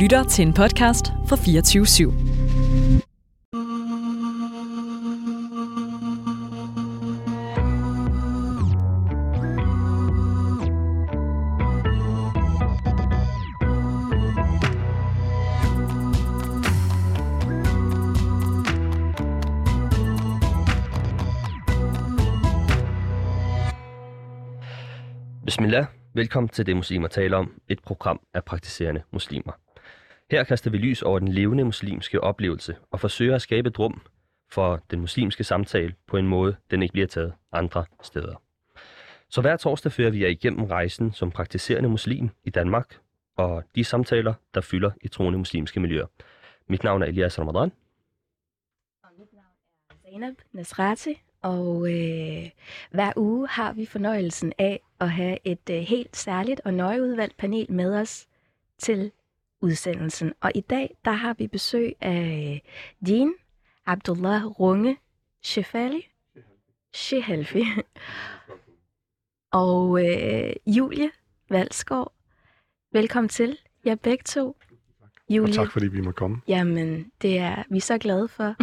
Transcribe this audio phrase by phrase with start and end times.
[0.00, 2.12] lytter til en podcast fra 24 /7.
[25.44, 25.86] Bismillah.
[26.14, 29.52] Velkommen til Det Muslimer taler om, et program af praktiserende muslimer.
[30.30, 34.02] Her kaster vi lys over den levende muslimske oplevelse og forsøger at skabe et rum
[34.48, 38.42] for den muslimske samtale på en måde, den ikke bliver taget andre steder.
[39.28, 43.00] Så hver torsdag fører vi jer igennem rejsen som praktiserende muslim i Danmark
[43.36, 46.06] og de samtaler, der fylder i troende muslimske miljøer.
[46.68, 47.72] Mit navn er Elias Ramadan.
[49.02, 49.44] Og mit navn
[49.90, 52.50] er Zainab Nasrati, og øh,
[52.90, 57.72] hver uge har vi fornøjelsen af at have et øh, helt særligt og nøjeudvalgt panel
[57.72, 58.28] med os
[58.78, 59.12] til
[59.60, 60.32] udsendelsen.
[60.40, 62.62] Og i dag, der har vi besøg af
[63.06, 63.32] Din
[63.86, 64.96] Abdullah Runge
[65.42, 66.06] Shefali.
[66.94, 67.64] Shehalfi.
[69.52, 71.10] og øh, Julie
[71.50, 72.12] Valsgaard.
[72.92, 74.56] Velkommen til jer begge to.
[75.40, 76.40] Og tak fordi vi må komme.
[76.48, 78.54] Jamen, det er vi er så glade for.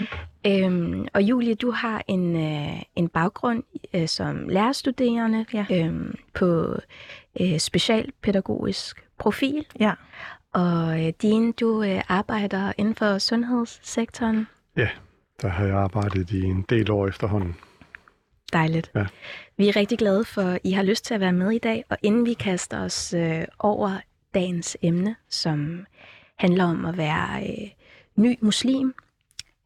[0.50, 3.62] øhm, og Julie, du har en, øh, en baggrund
[3.94, 5.66] øh, som lærerstuderende Ja.
[5.70, 6.76] øhm, på
[7.40, 9.66] øh, specialpædagogisk profil.
[9.80, 9.92] Ja.
[10.56, 14.46] Og øh, din, du øh, arbejder inden for sundhedssektoren.
[15.42, 17.56] Der har jeg arbejdet i en del år efterhånden.
[18.52, 18.90] Dejligt.
[18.94, 19.06] Ja.
[19.56, 21.84] Vi er rigtig glade for, at I har lyst til at være med i dag.
[21.88, 24.00] Og inden vi kaster os øh, over
[24.34, 25.86] dagens emne, som
[26.36, 27.68] handler om at være øh,
[28.16, 28.94] ny muslim,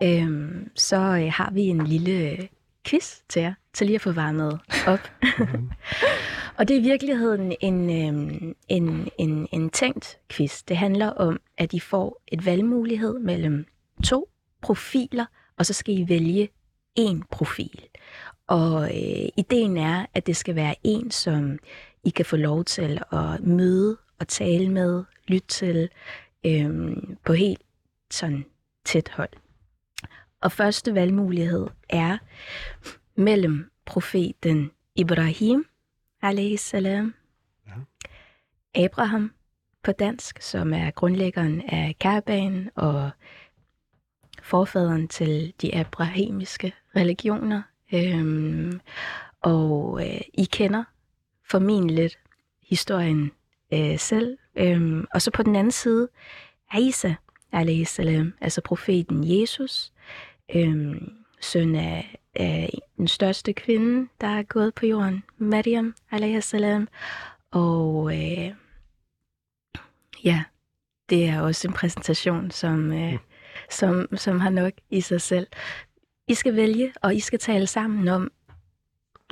[0.03, 2.47] øh, så øh, har vi en lille øh,
[2.85, 5.11] quiz til jer, til lige at få varmet op.
[6.61, 10.63] og det er i virkeligheden en, øh, en, en, en tænkt quiz.
[10.63, 13.67] Det handler om, at I får et valgmulighed mellem
[14.05, 14.31] to
[14.63, 15.27] profiler,
[15.59, 16.49] og så skal I vælge
[16.95, 17.85] en profil.
[18.47, 21.59] Og øh, ideen er, at det skal være en, som
[22.05, 25.89] I kan få lov til at møde og tale med, lytte til
[26.47, 27.63] øh, på helt
[28.11, 28.45] sådan
[28.85, 29.33] tæt hold.
[30.43, 32.19] Og første valgmulighed er
[33.17, 35.65] mellem profeten Ibrahim,
[36.57, 37.15] salam,
[37.67, 37.73] Ja.
[38.85, 39.33] Abraham
[39.83, 43.11] på dansk, som er grundlæggeren af Kaabaen og
[44.43, 47.63] forfaderen til de abrahamiske religioner.
[47.95, 48.81] Øhm,
[49.41, 50.85] og øh, I kender
[51.51, 52.11] formentlig
[52.63, 53.31] historien
[53.73, 54.39] øh, selv.
[54.57, 56.09] Øhm, og så på den anden side,
[56.79, 57.15] Isa,
[57.85, 59.93] salam, altså profeten Jesus,
[60.55, 65.95] øhm, søn af, af den største kvinde, der er gået på jorden, Maryam,
[66.41, 66.89] salam.
[67.51, 68.55] Og øh,
[70.25, 70.45] ja,
[71.11, 73.19] det er også en præsentation, som, øh,
[73.71, 75.47] som, som har nok i sig selv.
[76.29, 78.31] I skal vælge, og I skal tale sammen om,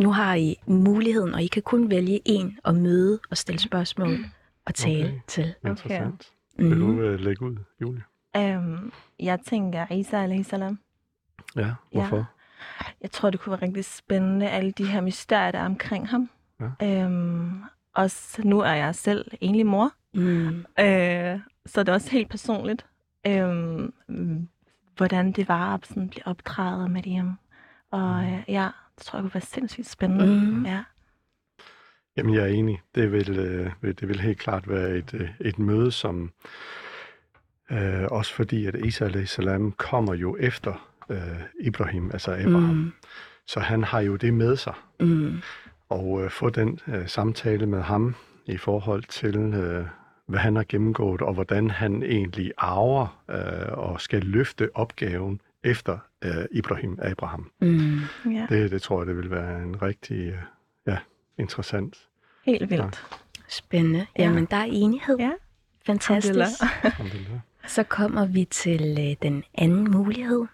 [0.01, 4.19] nu har I muligheden, og I kan kun vælge en og møde og stille spørgsmål
[4.65, 5.21] og tale Okay.
[5.27, 5.55] til.
[5.67, 6.33] Interessant.
[6.59, 6.99] Vil du Mhm.
[6.99, 8.03] øh, lægge ud, Julie?
[8.39, 10.79] Um, jeg tænker Isa alaihi salam.
[11.57, 12.31] Ja, hvorfor?
[13.01, 16.31] Jeg tror, det kunne være rigtig spændende, alle de her mysterier, der er omkring ham.
[16.81, 17.07] Ja.
[17.07, 17.65] Um,
[17.95, 20.49] også nu er jeg selv egentlig mor, Mm.
[20.81, 22.87] øh, så det er også helt personligt,
[23.29, 23.93] um,
[24.97, 27.33] hvordan det var at sådan blive opdraget med dem.
[27.91, 30.27] Og øh, ja, det tror jeg kunne være sindssygt spændende.
[30.27, 30.67] Mm.
[30.67, 30.83] Ja.
[32.17, 32.81] Jamen, jeg er enig.
[32.95, 36.33] Det vil, øh, det vil helt klart være et, øh, et møde, som
[37.71, 39.41] øh, også fordi, at Isa a.s.
[39.77, 41.19] kommer jo efter øh,
[41.61, 42.75] Ibrahim, altså Abraham.
[42.75, 42.93] Mm.
[43.47, 44.75] Så han har jo det med sig.
[45.01, 45.39] Mm.
[45.89, 48.15] Og øh, få den øh, samtale med ham
[48.47, 49.85] i forhold til, øh,
[50.27, 55.99] hvad han har gennemgået, og hvordan han egentlig arver øh, og skal løfte opgaven efter
[56.25, 57.51] øh, Ibrahim Abraham.
[57.61, 57.99] Mm.
[58.25, 60.35] ja, Det, det tror jeg, det vil være en rigtig øh,
[60.87, 60.99] ja,
[61.39, 61.97] interessant.
[62.47, 63.05] helt vildt.
[63.49, 64.07] Spændende.
[64.19, 64.23] Ja.
[64.23, 65.19] Jamen, der er enighed.
[65.19, 65.31] Ja.
[65.87, 66.63] Fantastisk.
[66.83, 67.39] Alhamdulillah.
[67.67, 70.47] Så kommer vi til øh, den anden mulighed.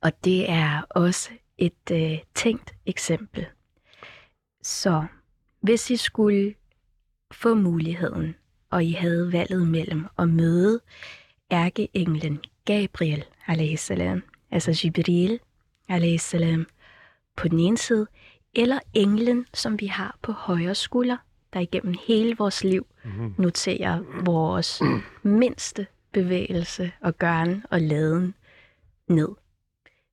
[0.00, 3.46] Og det er også et øh, tænkt eksempel.
[4.62, 5.04] Så
[5.60, 6.54] hvis I skulle
[7.32, 8.34] få muligheden,
[8.70, 10.80] og I havde valget mellem at møde
[11.50, 13.24] ærkeenglen Gabriel,
[13.76, 15.40] salam, altså Jibril,
[16.18, 16.66] salam,
[17.36, 18.06] på den ene side,
[18.54, 21.16] eller englen, som vi har på højre skulder,
[21.52, 23.34] der igennem hele vores liv Mm-hmm.
[23.38, 24.82] noterer vores
[25.22, 28.34] mindste bevægelse og gøren og laden
[29.08, 29.28] ned.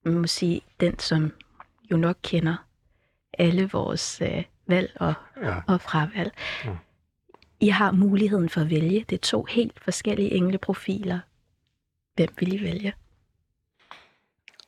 [0.07, 1.31] Man må sige, den som
[1.92, 2.56] jo nok kender
[3.33, 5.56] alle vores øh, valg og, Ja.
[5.68, 6.31] og fravalg.
[6.65, 6.75] Ja.
[7.59, 9.06] I har muligheden for at vælge.
[9.09, 11.19] Det er to helt forskellige engleprofiler.
[12.15, 12.94] Hvem vil I vælge?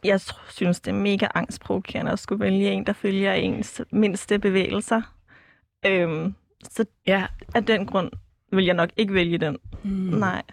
[0.03, 5.01] Jeg synes, det er mega angstprovokerende at skulle vælge en, der følger ens mindste bevægelser.
[5.85, 7.25] Øhm, så Ja.
[7.55, 8.11] af den grund
[8.51, 9.57] vil jeg nok ikke vælge den.
[9.83, 9.89] Mm.
[9.89, 10.43] Nej.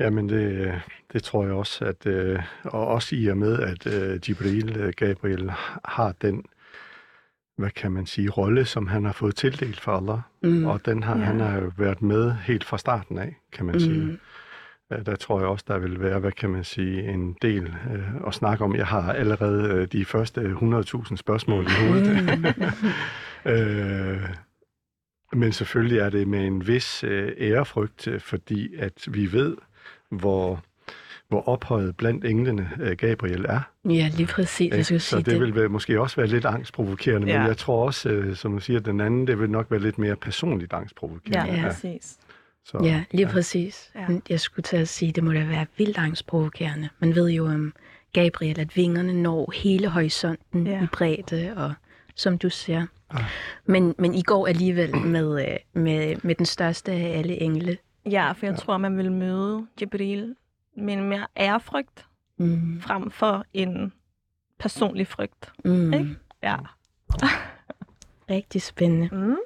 [0.00, 0.74] Jamen, det,
[1.12, 5.52] det tror jeg også, at, øh, og også i og med, at øh, øh, Gabriel
[5.84, 6.44] har den,
[7.56, 10.18] hvad kan man sige, rolle, som han har fået tildelt for Allah.
[10.42, 10.66] Mm.
[10.66, 11.24] Og den har, Ja.
[11.24, 14.00] han har jo været med helt fra starten af, kan man sige.
[14.04, 14.18] Mm.
[14.92, 17.64] Øh, Der tror jeg også, der vil være, hvad kan man sige, en del
[17.94, 18.76] øh, at snakke om.
[18.76, 22.54] Jeg har allerede øh, de første 100.000 spørgsmål i hovedet.
[23.52, 24.28] øh,
[25.32, 29.56] men selvfølgelig er det med en vis øh, ærefrygt, fordi at vi ved,
[30.10, 30.62] hvor,
[31.28, 33.60] hvor ophøjet blandt englene øh, Gabriel er.
[33.84, 34.72] Ja, lige præcis.
[34.74, 35.40] Jeg skulle Så sige det, det.
[35.40, 37.38] vil være, måske også være lidt angstprovokerende, Ja.
[37.38, 39.98] men jeg tror også, øh, som du siger, den anden, det vil nok være lidt
[39.98, 41.52] mere personligt angstprovokerende.
[41.52, 41.60] ja.
[41.60, 41.66] Ja.
[41.68, 42.16] præcis.
[42.64, 43.32] Så, Ja, lige ja.
[43.32, 43.90] præcis.
[43.94, 44.06] Ja.
[44.28, 46.88] Jeg skulle til at sige, det må da være vildt angstprovokerende.
[46.98, 47.72] Man ved jo om
[48.12, 50.82] Gabriel, at vingerne når hele horisonten Ja.
[50.82, 51.72] i bredde, og
[52.14, 52.86] som du siger.
[53.14, 53.24] Ja.
[53.66, 57.76] Men, men I går alligevel med, øh, med, med den største af alle engle.
[58.06, 60.36] Ja, for jeg tror, man vil møde Jibril
[60.76, 62.06] med en mere ærefrygt
[62.36, 62.80] Mm.
[62.80, 63.92] frem for en
[64.58, 65.52] personlig frygt.
[65.64, 65.92] Mm.
[65.92, 66.16] Ikke?
[66.42, 66.56] Ja.
[68.30, 69.08] Rigtig spændende.
[69.16, 69.36] Mm.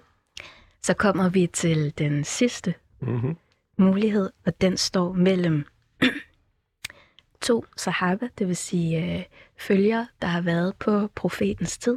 [0.83, 3.37] Så kommer vi til den sidste Mm-hmm.
[3.79, 5.65] mulighed, og den står mellem
[7.47, 9.25] to sahaba, det vil sige øh,
[9.57, 11.97] følgere, der har været på profetens tid.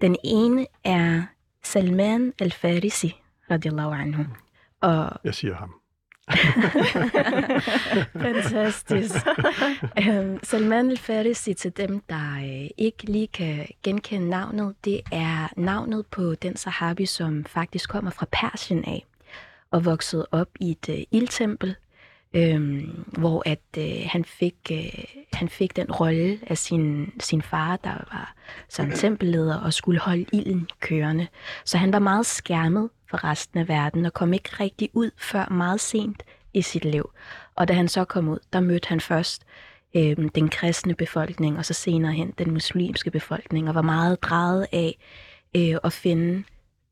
[0.00, 1.22] Den ene er
[1.62, 4.24] Salman al-Farisi, radiallahu anhu.
[4.80, 5.74] Og Jeg siger ham.
[8.24, 9.14] fantastisk.
[10.08, 16.06] øhm, Salman al-Farisi til dem, der øh, ikke lige kan genkende navnet, det er navnet
[16.06, 19.06] på den sahabi, som faktisk kommer fra Persien af
[19.70, 21.76] og voksede op i et øh, ildtempel,
[22.34, 27.76] øhm, hvor at øh, han fik øh, han fik den rolle af sin sin far,
[27.76, 28.34] der var
[28.68, 31.26] sådan tempelleder og skulle holde ilden kørende.
[31.64, 35.48] Så han var meget skærmet for resten af verden og kom ikke rigtig ud før
[35.48, 36.22] meget sent
[36.54, 37.10] i sit liv.
[37.54, 39.46] Og da han så kom ud, der mødte han først
[39.94, 44.66] øh, den kristne befolkning, og så senere hen den muslimske befolkning, og var meget drejet
[44.72, 44.98] af
[45.56, 46.44] øh, at finde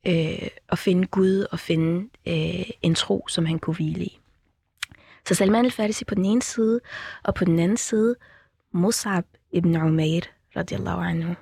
[0.07, 4.21] øh, at finde Gud og finde øh, en tro, som han kunne hvile i.
[5.29, 6.81] Så Salman al-Farisi på den ene side,
[7.25, 8.15] og på den anden side
[8.73, 10.21] Musab ibn Umair,
[10.57, 11.35] radiallahu anhu.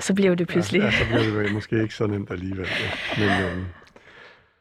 [0.00, 0.78] Så blev det pludselig.
[0.78, 2.68] Ja, ja, så bliver det måske ikke så nemt alligevel.
[3.18, 3.40] Ja.
[3.40, 3.64] Men øhm,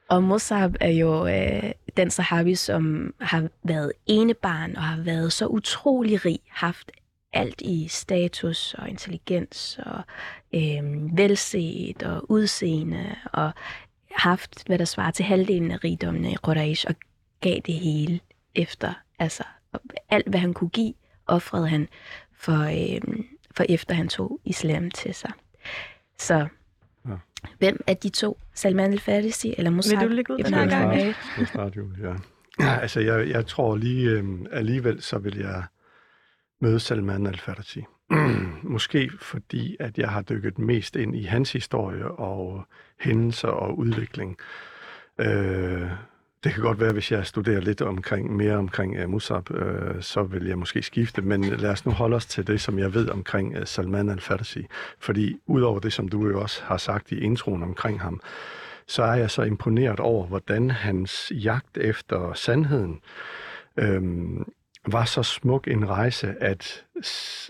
[0.10, 5.48] Og Musab er jo øh, den sahabi, som har været enebarn og har været så
[5.48, 6.92] utrolig rig, haft
[7.33, 10.01] alt i status og intelligens og
[10.56, 13.51] øh, velset og udseende og
[14.16, 16.95] haft, hvad der svarer til halvdelen af rigdommene i Quraysh og
[17.42, 18.19] gav det hele
[18.56, 19.44] efter, altså
[20.10, 20.94] alt hvad han kunne give,
[21.27, 21.88] offrede han
[22.38, 23.24] for, øh,
[23.56, 25.31] for efter han tog islam til sig.
[26.18, 26.48] Så
[27.07, 27.13] Ja.
[27.59, 28.39] hvem er de to?
[28.53, 30.00] Salman al-Farisi eller Musab?
[30.00, 30.94] Vil du lægge ud ibn den her gang?
[30.94, 32.07] Starte, skal starte, Julie?
[32.09, 32.15] Ja.
[32.59, 32.80] ja.
[32.80, 35.63] Altså, jeg, jeg tror lige øhm, alligevel, så vil jeg
[36.62, 37.83] møde Salman al-Farsi.
[38.63, 42.63] Måske fordi, at jeg har dykket mest ind i hans historie og
[43.00, 44.38] hændelser og udvikling.
[45.20, 45.89] Øh,
[46.43, 50.24] det kan godt være, hvis jeg studerer lidt omkring, mere omkring uh, Musab, øh, så
[50.24, 53.10] vil jeg måske skifte, men lad os nu holde os til det, som jeg ved
[53.10, 54.67] omkring uh, Salman al-Farsi.
[55.00, 58.21] Fordi udover det, som du jo også har sagt i introen omkring ham,
[58.88, 63.00] så er jeg så imponeret over, hvordan hans jagt efter sandheden
[63.77, 64.51] øhm,
[64.88, 66.86] var så smuk en rejse, at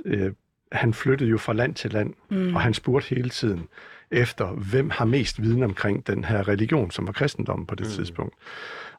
[0.05, 0.31] øh,
[0.71, 2.55] han flyttede jo fra land til land, mm.
[2.55, 3.67] og han spurgte hele tiden
[4.11, 7.91] efter, hvem har mest viden omkring den her religion, som var kristendommen på det mm.
[7.91, 8.35] tidspunkt.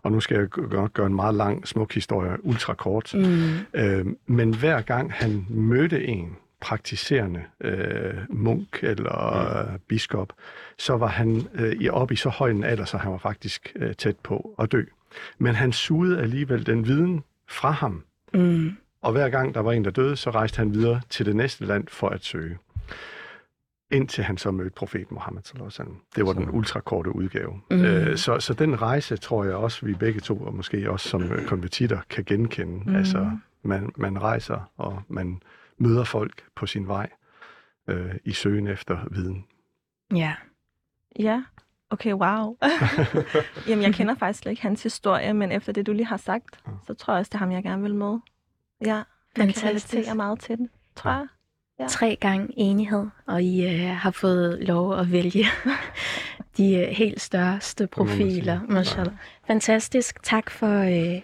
[0.03, 3.15] Og nu skal jeg gøre, gøre en meget lang, smuk historie ultra kort.
[3.15, 3.49] Mm.
[3.75, 9.79] Øh, men hver gang han mødte en praktiserende øh, munk eller mm.
[9.89, 10.33] biskop,
[10.79, 13.73] så var han øh, i- oppe i så høj en alder, så han var faktisk
[13.77, 14.83] øh, tæt på at dø.
[15.39, 18.03] Men han sugede alligevel den viden fra ham,
[18.35, 18.73] Mm.
[19.03, 21.65] og hver gang der var en, der døde, så rejste han videre til det næste
[21.65, 22.59] land for at søge.
[23.93, 25.43] Indtil han så mødte profeten Mohammed.
[25.43, 26.03] sallallahu alaihi wasallam.
[26.17, 27.61] Det var den ultrakorte udgave.
[27.71, 27.85] Mm.
[27.85, 31.23] Øh, så, så den rejse tror jeg også, vi begge to, og måske også som
[31.23, 32.91] øh, konvertitter, kan genkende.
[32.91, 32.97] Mm.
[32.97, 33.31] Altså,
[33.63, 35.43] man, man rejser, og man
[35.79, 37.11] møder folk på sin vej
[37.89, 39.45] øh, i søgen efter viden.
[40.15, 40.35] Ja.
[41.19, 41.43] Ja,
[41.91, 42.57] okay, wow.
[43.69, 46.61] Jamen, jeg kender faktisk slet ikke hans historie, men efter det, du lige har sagt,
[46.67, 46.73] Ja.
[46.87, 48.19] så tror jeg også, det er ham, jeg gerne vil med.
[48.87, 49.03] Ja,
[49.39, 51.17] man kan relatere meget til den, tror Ja.
[51.17, 51.27] jeg.
[51.27, 51.29] Ja.
[51.89, 55.45] Tre gange enighed, og I øh, har fået lov at vælge
[56.57, 58.61] de øh, helt største profiler.
[58.69, 59.15] Mashallah.
[59.47, 60.23] Fantastisk.
[60.23, 61.23] Tak for, øh,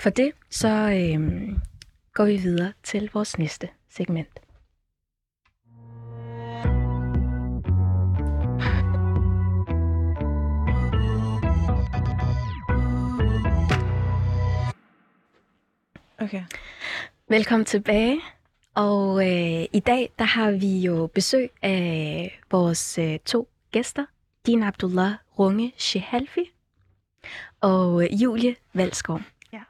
[0.00, 0.32] for det.
[0.50, 1.48] Så øh,
[2.14, 4.40] går vi videre til vores næste segment.
[16.20, 16.42] Okay.
[17.28, 18.20] Velkommen tilbage.
[18.78, 24.04] Og øh, i dag der har vi jo besøg af vores øh, to gæster.
[24.46, 26.50] Din Abdullah Runge Shehalfi
[27.60, 29.20] og øh, Julie Valskov.
[29.52, 29.60] Ja.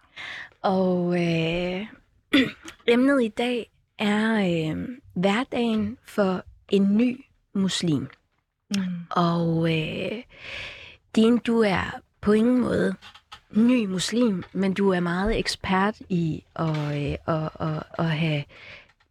[0.62, 1.86] Og øh,
[2.94, 8.08] emnet i dag er øh, hverdagen for en ny muslim.
[8.76, 8.82] Mm.
[9.10, 10.22] Og øh,
[11.16, 12.94] din, du er på ingen måde
[13.50, 18.44] ny muslim, men du er meget ekspert i at, øh, at, at, at have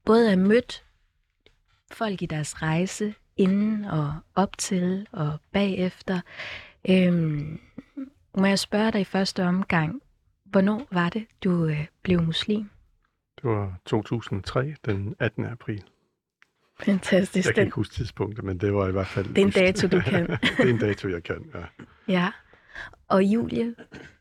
[0.08, 0.84] både have mødt
[1.92, 6.22] folk i deres rejse inden og op til og bagefter.
[6.90, 7.60] Øhm,
[8.38, 10.02] må jeg spørge dig i første omgang,
[10.46, 12.70] hvornår var det, du øh, blev muslim?
[13.36, 15.46] Det var 2003, den 18.
[15.46, 15.84] april.
[16.80, 17.46] Fantastisk.
[17.48, 19.28] Jeg kan Den, ikke huske tidspunktet, men det var i hvert fald...
[19.28, 20.28] det er en dato, du kan.
[20.58, 21.64] det er en dato, jeg kan, ja.
[22.14, 22.32] ja.
[23.08, 23.76] Og Julie,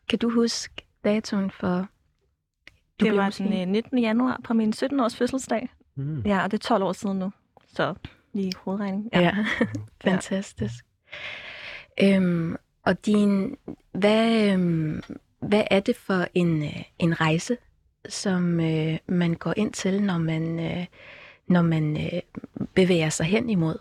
[0.09, 0.75] kan du huske
[1.05, 1.77] datoen for...
[1.79, 3.51] Du Det blev var muslim?
[3.51, 3.99] den øh, 19.
[3.99, 5.69] januar på min 17-års fødselsdag.
[5.97, 6.23] Mm.
[6.27, 7.33] Ja, og det er 12 år siden nu.
[7.75, 7.95] Så
[8.35, 9.09] lige hovedregning.
[9.13, 9.37] Ja,
[10.05, 10.85] fantastisk.
[12.03, 13.57] Øhm, og din,
[13.93, 15.03] hvad, øhm,
[15.41, 17.57] hvad er det for en, øh, en rejse,
[18.09, 20.87] som øh, man går ind til, når man, øh,
[21.49, 22.21] når man øh,
[22.75, 23.79] bevæger sig hen imod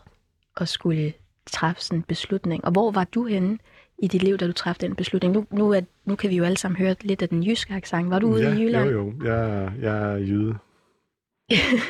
[0.57, 1.13] at skulle
[1.45, 2.65] træffe sådan en beslutning?
[2.65, 3.57] Og hvor var du henne
[3.99, 5.33] i dit liv, da du træffede den beslutning?
[5.33, 8.09] Nu, nu, er, nu kan vi jo alle sammen høre lidt af den jyske accent.
[8.09, 8.89] Var du ude ja, i Jylland?
[8.89, 9.13] Jo, jo.
[9.25, 10.57] Jeg, er- jeg er jyde.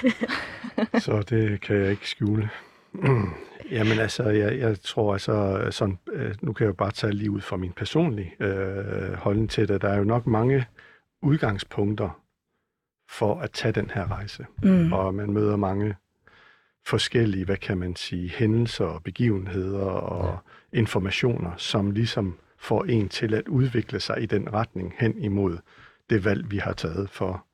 [1.06, 2.50] så det kan jeg ikke skjule.
[3.72, 7.32] Jamen altså, jeg, jeg tror altså, sådan, øh, nu kan jeg jo bare tage lige
[7.32, 9.82] ud fra min personlige øh, holdning til det.
[9.82, 10.66] Der er jo nok mange
[11.22, 12.22] udgangspunkter
[13.10, 14.46] for at tage den her rejse.
[14.64, 14.94] Mm.
[14.94, 15.96] Og man møder mange
[16.86, 20.40] forskellige, hvad kan man sige, hændelser og begivenheder og
[20.74, 20.80] ja.
[20.80, 25.58] informationer, som ligesom får en til at udvikle sig i den retning hen imod
[26.10, 27.46] det valg, vi har taget for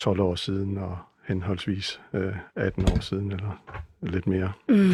[0.00, 3.62] 12 år siden og henholdsvis øh, 18 år siden eller
[4.02, 4.52] lidt mere.
[4.68, 4.92] Mm.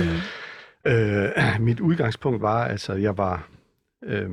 [0.86, 3.48] Øh, mit udgangspunkt var, altså, jeg var,
[4.04, 4.30] øh,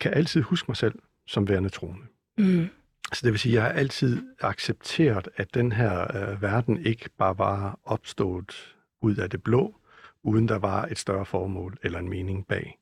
[0.00, 0.94] kan altid huske mig selv
[1.26, 2.02] som værende troende.
[2.38, 2.68] Mm.
[3.12, 7.08] Så det vil sige, at jeg har altid accepteret, at den her øh, verden ikke
[7.18, 9.74] bare var opstået ud af det blå,
[10.22, 12.78] uden der var et større formål eller en mening bag.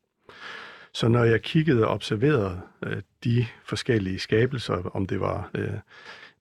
[0.92, 5.78] Så når jeg kiggede og observerede øh, de forskellige skabelser, om det var øh,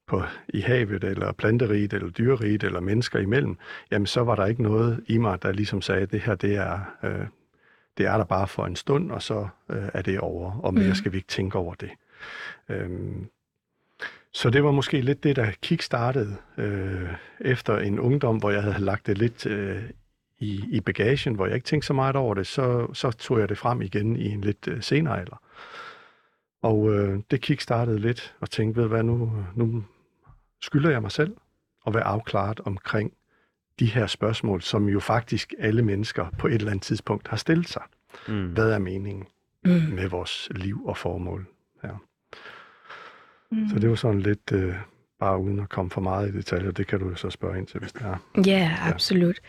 [0.08, 3.58] på, i havet, eller planteriget, eller dyreriget, eller mennesker imellem,
[3.92, 6.56] jamen så var der ikke noget i mig, der ligesom sagde, at det her, det
[6.56, 7.26] er, øh,
[7.98, 10.86] det er der bare for en stund, og så øh, er det over, og mere
[10.86, 10.96] Mhm.
[10.96, 11.90] skal vi ikke tænke over det.
[12.70, 13.28] Øhm,
[14.34, 17.10] så det var måske lidt det, der kickstartede øh,
[17.42, 19.84] efter en ungdom, hvor jeg havde lagt det lidt øh,
[20.40, 23.50] i, i bagagen, hvor jeg ikke tænkte så meget over det, så, så tog jeg
[23.50, 25.42] det frem igen i en lidt øh, senere alder.
[26.62, 29.84] Og øh, det kickstartede lidt, og tænkte, ved hvad, nu, nu
[30.64, 31.36] skylder jeg mig selv
[31.88, 33.14] at være afklaret omkring
[33.80, 37.70] de her spørgsmål, som jo faktisk alle mennesker på et eller andet tidspunkt har stillet
[37.70, 37.82] sig.
[38.28, 38.48] Mm.
[38.54, 39.26] Hvad er meningen
[39.66, 39.72] Mm.
[39.72, 41.46] med vores liv og formål?
[41.84, 41.90] Ja.
[43.52, 43.70] Mm.
[43.70, 44.76] Så det var sådan lidt, øh,
[45.20, 47.68] bare uden at komme for meget i detaljer, det kan du jo så spørge ind
[47.68, 48.42] til, hvis det er.
[48.46, 49.40] Ja, absolut.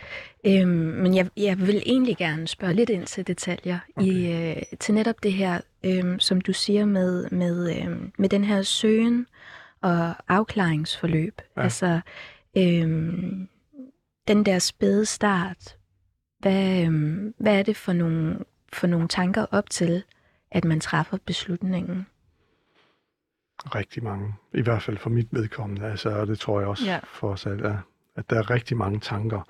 [0.46, 4.06] Øhm, men jeg, jeg vil egentlig gerne spørge lidt ind til detaljer okay.
[4.06, 8.44] i, øh, til netop det her, øhm, som du siger med, med, øhm, med den
[8.44, 9.26] her søgen
[9.84, 11.40] og afklaringsforløb.
[11.56, 11.62] Ja.
[11.62, 12.00] Altså,
[12.56, 13.48] øhm,
[14.28, 15.76] den der spæde start,
[16.38, 18.38] hvad, øhm, hvad er det for nogle,
[18.72, 20.04] for nogle tanker op til,
[20.50, 22.06] at man træffer beslutningen?
[23.74, 24.34] Rigtig mange.
[24.54, 27.00] I hvert fald for mit vedkommende, altså, og det tror jeg også Ja.
[27.04, 27.78] for os alle, er,
[28.16, 29.40] at der er rigtig mange tanker.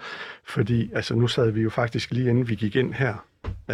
[0.44, 3.26] Fordi altså, nu sad vi jo faktisk lige inden vi gik ind her,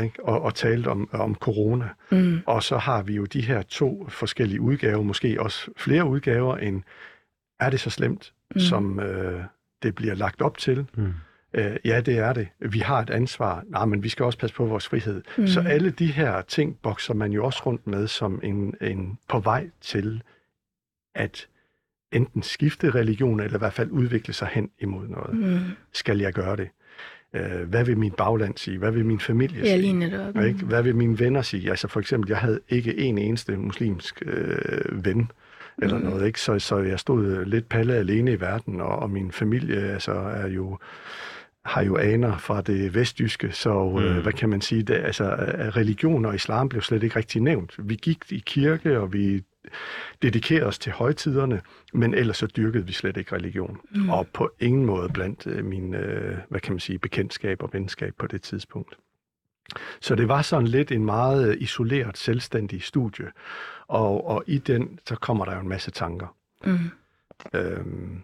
[0.02, 1.88] ikke, og, og talte om, om corona.
[2.10, 2.40] Mm.
[2.46, 6.82] Og så har vi jo de her to forskellige udgaver, måske også flere udgaver end,
[7.60, 8.60] er det så slemt, Mm.
[8.60, 9.42] som øh,
[9.82, 10.86] det bliver lagt op til?
[10.96, 11.12] Mm.
[11.54, 12.48] Øh, ja, det er det.
[12.58, 13.64] Vi har et ansvar.
[13.68, 15.22] Nej, men vi skal også passe på vores frihed.
[15.38, 15.46] Mm.
[15.46, 19.38] Så alle de her ting bokser man jo også rundt med som en, en på
[19.38, 20.22] vej til
[21.14, 21.46] at
[22.12, 25.34] enten skifte religion, eller i hvert fald udvikle sig hen imod noget.
[25.38, 25.58] Mm.
[25.92, 26.68] Skal jeg gøre det?
[27.34, 28.78] Øh, hvad vil min bagland sige?
[28.78, 29.92] Hvad vil min familie Ja, sige?
[29.92, 30.36] netop.
[30.44, 30.64] Ikke?
[30.64, 31.70] Hvad vil mine venner sige?
[31.70, 35.30] Altså for eksempel, jeg havde ikke en eneste muslimsk øh, ven
[35.82, 36.04] eller Mm.
[36.04, 36.10] mm.
[36.10, 36.40] noget, ikke?
[36.40, 40.48] Så, så jeg stod lidt palle alene i verden, og, og min familie altså, er
[40.48, 40.78] jo
[41.64, 43.98] har jo aner fra det vestjyske, så mm.
[44.04, 45.24] øh, hvad kan man sige, det, altså
[45.76, 47.76] religion og islam blev slet ikke rigtig nævnt.
[47.78, 49.42] Vi gik i kirke, og vi
[50.22, 51.60] dedikerede os til højtiderne,
[51.92, 53.80] men ellers så dyrkede vi slet ikke religion.
[53.90, 54.10] Mm.
[54.10, 58.14] Og på ingen måde blandt øh, mine, øh, hvad kan man sige, bekendtskab og venskab
[58.18, 58.96] på det tidspunkt.
[60.00, 63.26] Så det var sådan lidt en meget isoleret, selvstændig studie,
[63.86, 66.36] og, og i den, så kommer der jo en masse tanker.
[66.64, 66.78] Mm.
[67.54, 68.22] Øhm,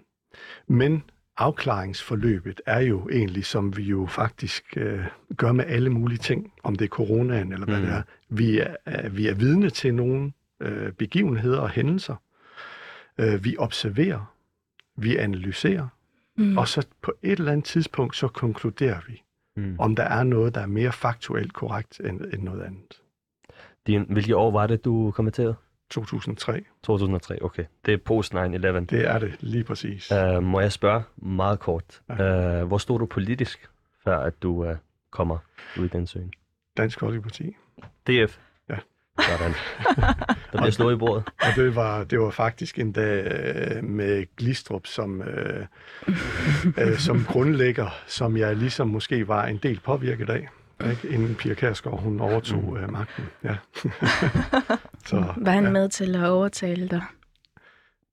[0.66, 1.02] men
[1.36, 5.04] afklaringsforløbet er jo egentlig, som vi jo faktisk øh,
[5.36, 7.86] gør med alle mulige ting, om det er coronaen eller hvad mm.
[7.86, 8.02] det er.
[8.28, 12.16] Vi er, vi er vidne til nogle øh, begivenheder og hændelser.
[13.18, 14.34] Øh, vi observerer,
[14.96, 15.88] vi analyserer,
[16.36, 16.58] mm.
[16.58, 19.22] og så på et eller andet tidspunkt, så konkluderer vi,
[19.56, 19.76] mm.
[19.78, 23.00] om der er noget, der er mere faktuelt korrekt end, end noget andet.
[23.86, 25.54] Din, hvilke år var det, du kommenterede?
[25.90, 26.64] 2003.
[26.82, 27.64] 2003, okay.
[27.86, 28.38] Det er post 9-11.
[28.38, 30.12] Det er det, lige præcis.
[30.12, 32.00] Uh, må jeg spørge meget kort.
[32.08, 32.62] Ja.
[32.62, 33.68] Uh, hvor stod du politisk,
[34.04, 34.76] før at du uh,
[35.10, 35.38] kommer
[35.78, 36.32] ud i den søgen?
[36.76, 37.56] Dansk Folkeparti.
[38.06, 38.38] DF?
[39.20, 39.54] Sådan.
[40.52, 41.24] Der bliver slået i bordet.
[41.40, 43.24] Og det var, det var faktisk en dag
[43.78, 46.14] uh, med Glistrup som, uh,
[46.66, 50.48] uh, som grundlægger, som jeg ligesom måske var en del påvirket af.
[50.90, 51.08] Ikke?
[51.08, 52.84] Inden Pia Kærsgaard, hun overtog mm.
[52.84, 53.24] uh, magten.
[53.44, 53.56] Ja.
[55.06, 55.70] Så, var han ja.
[55.70, 57.02] med til at overtale dig?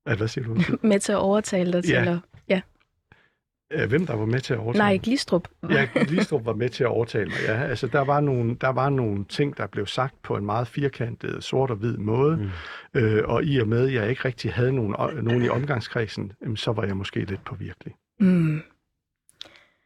[0.06, 0.56] At, hvad siger du?
[0.88, 2.04] med til at overtale dig ja.
[2.04, 2.18] til at...
[3.78, 3.86] Ja.
[3.86, 5.48] Hvem der var med til at overtale Nej, Glistrup.
[5.70, 7.36] ja, Glistrup var med til at overtale mig.
[7.46, 10.68] Ja, altså, der, var nogle, der var nogle ting, der blev sagt på en meget
[10.68, 12.36] firkantet, sort og hvid måde.
[12.36, 13.00] Mm.
[13.00, 16.72] Øh, og i og med, at jeg ikke rigtig havde nogen, nogen i omgangskredsen, så
[16.72, 17.94] var jeg måske lidt på virkelig.
[18.20, 18.62] Mm.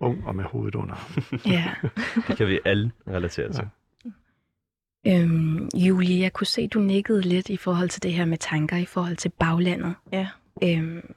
[0.00, 1.10] Ung og med hovedet under
[1.46, 1.64] Ja.
[2.28, 3.64] det kan vi alle relatere til.
[3.64, 5.22] Ja.
[5.22, 8.76] Øhm, Julie, jeg kunne se, du nikkede lidt i forhold til det her med tanker
[8.76, 9.94] i forhold til baglandet.
[10.12, 10.28] Ja.
[10.62, 11.14] Øhm,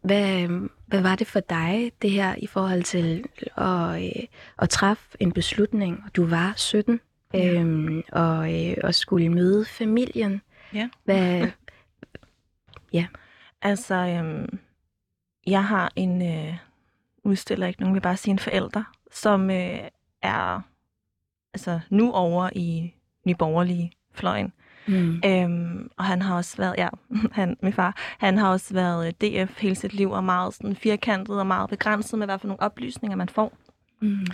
[0.00, 0.48] hvad,
[0.86, 3.24] hvad var det for dig, det her i forhold til
[3.56, 4.24] at, øh,
[4.58, 6.04] at træffe en beslutning?
[6.16, 7.00] Du var 17
[7.34, 7.52] ja.
[7.52, 10.42] øhm, og, øh, og skulle møde familien.
[10.74, 10.88] Ja.
[11.04, 11.48] Hvad,
[12.92, 13.06] ja.
[13.62, 14.58] Altså, øhm,
[15.46, 16.56] jeg har en øh,
[17.24, 19.80] udstiller, ikke nogen vil bare sige en forælder, som øh,
[20.22, 20.60] er
[21.54, 24.52] altså nu over i nyborgerlige fløjen.
[24.88, 25.20] Mm.
[25.24, 26.88] Øhm, og han har også været, ja,
[27.32, 30.76] han, min far, han har også været øh, DF hele sit liv, og meget sådan
[30.76, 33.52] firkantet og meget begrænset med, hvad for nogle oplysninger man får.
[34.00, 34.26] Mm.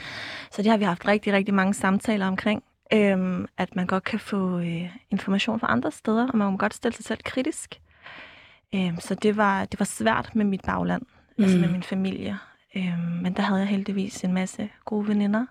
[0.51, 2.63] Så det har vi haft rigtig, rigtig mange samtaler omkring.
[2.95, 6.75] Øhm, at man godt kan få øh, information fra andre steder, og man må godt
[6.75, 7.81] stille sig selv kritisk.
[8.75, 11.03] Øhm, så det var, det var svært med mit bagland,
[11.39, 11.45] mm.
[11.45, 12.39] altså med min familie.
[12.77, 15.47] Øhm, men der havde jeg heldigvis en masse gode veninder,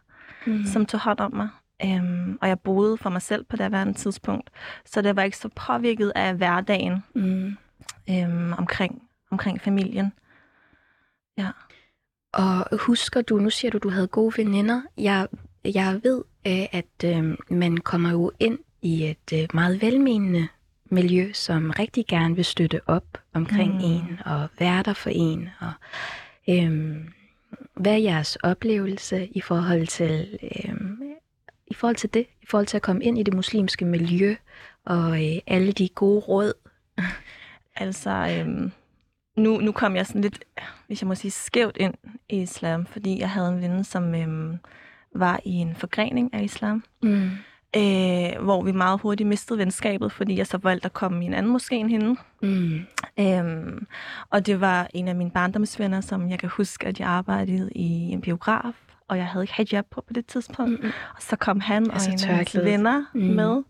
[0.47, 0.65] mm.
[0.65, 1.49] som tog hånd om mig.
[1.85, 4.49] Øhm, og jeg boede for mig selv på det værende tidspunkt,
[4.85, 7.57] så det var ikke så påvirket af hverdagen mm.
[8.09, 10.13] øhm, omkring, omkring familien.
[11.37, 11.47] Ja.
[12.33, 14.81] Og husker du, nu siger du, du havde gode veninder.
[14.97, 15.27] Jeg,
[15.63, 20.47] jeg ved, øh, at øh, man kommer jo ind i et øh, meget velmenende
[20.85, 23.79] miljø, som rigtig gerne vil støtte op omkring mm.
[23.83, 25.49] en og være der for en.
[25.59, 25.71] Og,
[26.49, 26.95] øh,
[27.73, 30.75] hvad er jeres oplevelse i forhold til øh,
[31.71, 34.35] i forhold til det, i forhold til at komme ind i det muslimske miljø
[34.85, 36.53] og øh, alle de gode råd?
[37.75, 38.71] altså, øhm,
[39.37, 40.43] nu, nu kom jeg sådan lidt,
[40.87, 41.93] hvis jeg må sige, skævt ind
[42.29, 44.57] i islam, fordi jeg havde en ven, som øhm,
[45.15, 46.83] var i en forgrening af islam.
[47.03, 47.29] Mm.
[47.75, 51.33] Øh, hvor vi meget hurtigt mistede venskabet, fordi jeg så valgte at komme i en
[51.33, 52.15] anden moské end hende.
[52.41, 52.79] Mm.
[53.19, 53.87] Øhm,
[54.29, 58.11] og det var en af mine barndomsvenner, som jeg kan huske, at jeg arbejdede i
[58.11, 58.73] en biograf,
[59.07, 60.71] og jeg havde ikke hijab på på det tidspunkt.
[60.71, 60.91] Mm-hmm.
[61.15, 63.21] Og så kom han altså, og en af hans venner mm.
[63.21, 63.63] med,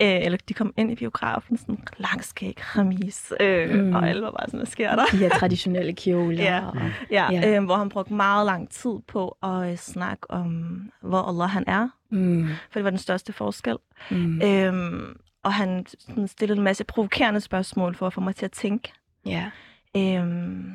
[0.00, 3.94] øh, eller de kom ind i biografen, sådan langskæg, ramis, øh, mm.
[3.94, 5.04] og alle var bare sådan, hvad sker der?
[5.12, 6.44] De her traditionelle kjoler.
[6.44, 6.76] ja, og,
[7.10, 7.56] ja, ja.
[7.56, 11.64] Øh, hvor han brugte meget lang tid på at øh, snakke om, hvor Allah han
[11.66, 11.88] er.
[12.10, 12.48] Mm.
[12.70, 13.76] For det var den største forskel.
[14.10, 14.42] Mm.
[14.42, 18.52] Øhm, og han sådan, stillede en masse provokerende spørgsmål for at få mig til at
[18.52, 18.92] tænke.
[19.26, 19.50] Ja.
[19.96, 20.72] Øhm,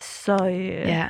[0.00, 1.06] så øh, ja.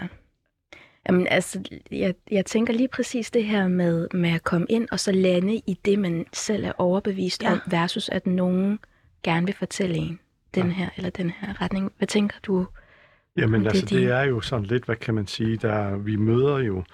[1.09, 5.01] Jamen, altså, jeg, jeg tænker lige præcis det her med, med at komme ind og
[5.01, 7.53] så lande i det, man selv er overbevist ja.
[7.53, 8.79] om, versus at nogen
[9.23, 10.21] gerne vil fortælle en
[10.55, 10.73] den ja.
[10.73, 11.93] her eller den her retning.
[11.99, 12.67] Hvad tænker du?
[13.37, 16.59] Jamen, altså, det, det er jo sådan lidt, hvad kan man sige, der vi møder
[16.59, 16.85] jo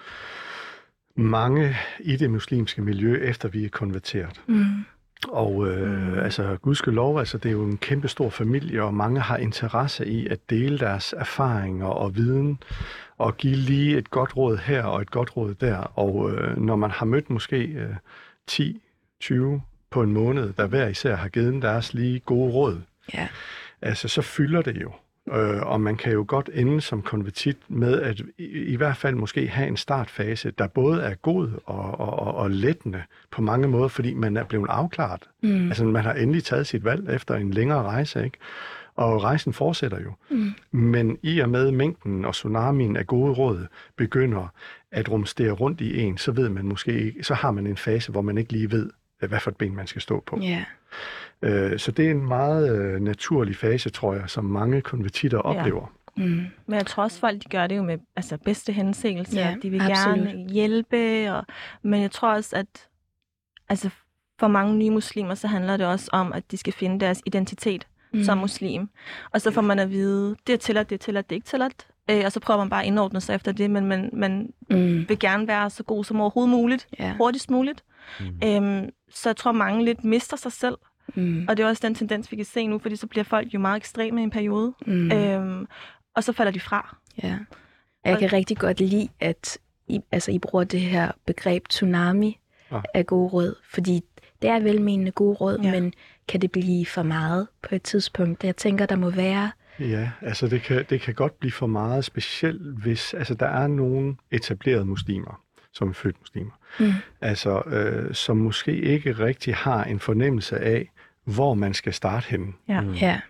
[1.17, 4.41] mange i det muslimske miljø, efter vi er konverteret.
[4.47, 4.85] Mm.
[5.29, 9.37] Og øh, altså, gudskelov, altså, det er jo en kæmpe stor familie, og mange har
[9.37, 12.59] interesse i at dele deres erfaringer og viden,
[13.19, 15.77] og give lige et godt råd her og et godt råd der.
[15.99, 17.95] Og øh, når man har mødt måske øh,
[18.47, 18.83] 10,
[19.21, 22.81] 20 på en måned, der hver især har givet deres lige gode råd,
[23.15, 23.29] ja.
[23.83, 24.93] altså, så fylder det jo
[25.33, 29.15] Øh, og man kan jo godt ende som konvertit med at i, i hvert fald
[29.15, 33.69] måske have en startfase, der både er god og, og, og, og lettende på mange
[33.69, 35.23] måder, fordi man er blevet afklaret.
[35.43, 35.69] Mm.
[35.69, 38.39] Altså man har endelig taget sit valg efter en længere rejse, ikke?
[38.97, 40.13] Og rejsen fortsætter jo.
[40.31, 40.53] Mm.
[40.71, 44.53] Men i og med mængden og tsunamien af gode råd begynder
[44.91, 48.13] at rumstere rundt i en, så ved man måske ikke, så har man en fase,
[48.13, 50.39] hvor man ikke lige ved, hvad for et ben man skal stå på.
[50.43, 50.65] Ja.
[51.45, 55.93] Øh, så det er en meget øh, naturlig fase, tror jeg, som mange konvertitter oplever.
[56.17, 56.25] Mm.
[56.67, 59.37] Men jeg tror også, folk de gør det jo med altså, bedste henseelse.
[59.37, 60.19] Ja, de vil absolut.
[60.19, 61.33] gerne hjælpe.
[61.33, 61.45] Og,
[61.83, 62.89] men jeg tror også, at
[63.69, 63.91] altså,
[64.41, 67.87] for mange nye muslimer, så handler det også om, at de skal finde deres identitet
[68.13, 68.25] mm.
[68.25, 68.89] som muslim.
[69.33, 71.47] Og så får man at vide, det er tilladt, det er tilladt, det er ikke
[71.47, 71.87] tilladt.
[72.11, 75.09] Øh, og så prøver man bare at indordne sig efter det, men man, man Mm.
[75.09, 77.15] vil gerne være så god som overhovedet muligt, Ja.
[77.17, 77.85] hurtigst muligt.
[78.21, 78.27] Mm.
[78.45, 80.75] Øhm, så jeg tror, mange lidt mister sig selv.
[81.15, 81.45] Mm.
[81.49, 83.59] Og det er også den tendens, vi kan se nu, fordi så bliver folk jo
[83.59, 84.73] meget ekstreme i en periode.
[84.87, 85.13] Mm.
[85.13, 85.67] Øhm,
[86.15, 86.97] og så falder de fra.
[87.23, 87.39] Ja.
[88.05, 92.39] Jeg kan rigtig godt lide, at I, altså, I bruger det her begreb tsunami
[92.73, 92.81] Ja.
[92.95, 94.01] af gode råd, fordi
[94.43, 95.71] det er velmenende gode råd, ja.
[95.71, 95.93] men
[96.29, 98.45] kan det blive for meget på et tidspunkt?
[98.45, 99.51] Jeg tænker, der må være...
[99.81, 103.67] Ja, altså det kan, det kan godt blive for meget, specielt hvis altså der er
[103.67, 105.41] nogle etablerede muslimer,
[105.73, 106.51] som er født muslimer,
[106.81, 106.93] Mm.
[107.21, 110.91] altså øh, som måske ikke rigtig har en fornemmelse af,
[111.25, 112.53] hvor man skal starte henne.
[112.69, 112.81] Ja.
[112.81, 112.93] Mm.
[112.93, 113.21] Ja.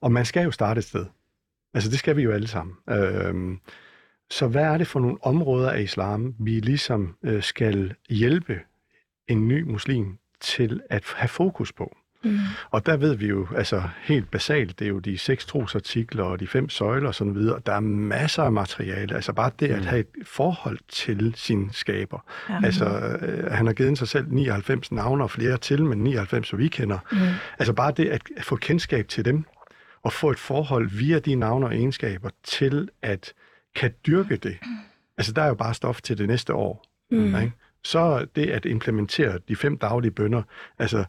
[0.00, 1.06] Og man skal jo starte et sted.
[1.74, 2.76] Altså det skal vi jo alle sammen.
[2.90, 3.60] Øhm,
[4.30, 8.60] så hvad er det for nogle områder af islam, vi ligesom øh, skal hjælpe
[9.28, 11.96] en ny muslim til at have fokus på?
[12.24, 12.38] Mm.
[12.70, 16.40] Og der ved vi jo, altså helt basalt, det er jo de seks trosartikler og
[16.40, 17.60] de fem søjler og sådan videre.
[17.66, 19.14] Der er masser af materiale.
[19.14, 19.86] Altså bare det at Mm.
[19.86, 22.24] have et forhold til sin skaber.
[22.50, 22.60] Ja.
[22.64, 22.84] Altså,
[23.22, 26.68] øh, han har givet sig selv 99 navne og flere til, men 99, så vi
[26.68, 26.98] kender.
[27.12, 27.18] Mm.
[27.58, 29.44] Altså bare det at få kendskab til dem,
[30.02, 33.32] og få et forhold via de navne og egenskaber til at
[33.76, 34.56] kan dyrke det.
[35.18, 36.84] Altså der er jo bare stof til det næste år.
[37.10, 37.26] Mm.
[37.26, 37.52] Ikke?
[37.84, 40.42] Så det at implementere de fem daglige bønder,
[40.78, 41.04] altså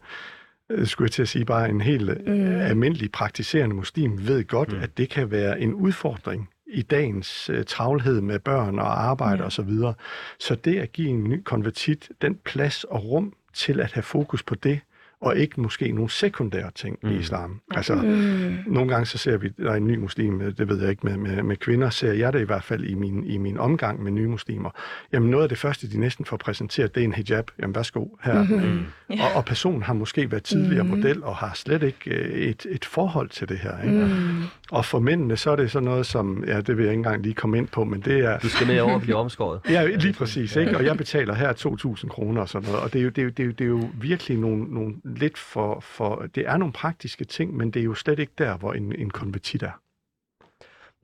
[0.86, 2.34] skulle jeg til at sige, bare en helt Mm.
[2.34, 2.56] mm.
[2.56, 4.78] almindelig praktiserende muslim ved godt, Mm.
[4.78, 4.84] mm.
[4.84, 9.46] at det kan være en udfordring i dagens uh, travlhed med børn og arbejde ja.
[9.48, 9.70] osv.
[9.70, 9.94] Så,
[10.40, 14.44] så det at give en ny konvertit den plads og rum til at have fokus
[14.44, 14.80] på det,
[15.22, 17.10] og ikke måske nogle sekundære ting mm.
[17.10, 17.16] Mm.
[17.16, 17.60] i islam.
[17.72, 18.58] Altså, Mm.
[18.68, 21.06] nogle gange så ser vi, der er en ny muslim, øh, det ved jeg ikke
[21.08, 24.04] med, med, med kvinder, ser jeg det i hvert fald i min, i min omgang
[24.04, 24.70] med nye muslimer.
[25.14, 27.52] Jamen noget af det første, de næsten får præsenteret, det er en hijab.
[27.62, 28.44] Jamen værsgo her.
[28.44, 28.80] Mm.
[29.10, 29.24] Ja.
[29.26, 30.96] Og, og personen har måske været tidligere Mhm.
[30.98, 33.82] model og har slet ikke øh, et, et forhold til det her.
[33.84, 34.06] Ikke?
[34.06, 34.44] Mm.
[34.72, 37.24] Og for mændene, så er det sådan noget som, ja, det vil jeg ikke engang
[37.24, 39.60] lige komme ind på, men det er, Du skal med over og blive omskåret.
[39.70, 40.78] Ja, lige præcis, ikke?
[40.78, 42.84] Og jeg betaler her 2.000 kroner og sådan noget.
[42.84, 44.64] Og det er jo, det er jo, det er jo, det er jo virkelig nogle,
[44.64, 46.26] nogle lidt for, for...
[46.36, 49.10] Det er nogle praktiske ting, men det er jo slet ikke der, hvor en, en
[49.10, 49.82] konvertit er.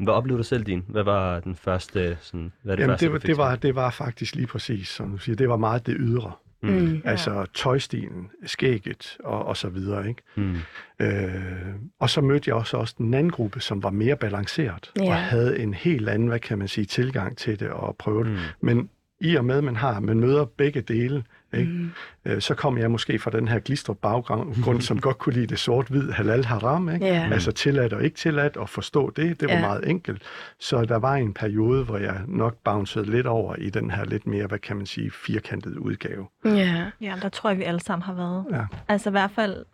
[0.04, 0.86] Hvad oplevede du selv din?
[0.88, 3.76] Hvad var den første, sådan, hvad er det Jamen, første, det, var, det, var, det
[3.76, 6.32] var faktisk lige præcis, som du siger, det var meget det ydre.
[6.64, 6.70] Mm.
[6.70, 7.02] Mm.
[7.06, 10.22] Altså tøjstilen, skægget og, og så videre, ikke?
[10.36, 10.58] Mm.
[11.00, 15.04] Øh, og så mødte jeg også, også den anden gruppe, som var mere balanceret, Ja.
[15.04, 18.32] og havde en helt anden, hvad kan man sige, tilgang til det og prøve det.
[18.32, 18.38] Mm.
[18.62, 21.72] Men i og med, man har, man møder begge dele, ikke?
[21.72, 21.92] Mm.
[22.26, 25.60] Øh, så kom jeg måske fra den her glistret baggrund, som godt kunne lide det
[25.60, 27.06] sort-hvid halal haram, ikke?
[27.06, 27.30] Ja.
[27.32, 29.62] Altså tilladt og ikke tilladt, og forstå det, det var Ja.
[29.62, 30.22] meget enkelt.
[30.60, 34.28] Så der var en periode, hvor jeg nok bouncede lidt over i den her lidt
[34.28, 36.28] mere, hvad kan man sige, firkantede udgave.
[36.46, 36.86] Ja.
[37.02, 38.46] Ja, der tror jeg, vi alle sammen har været.
[38.52, 38.66] Ja.
[38.88, 39.66] Altså i hvert fald,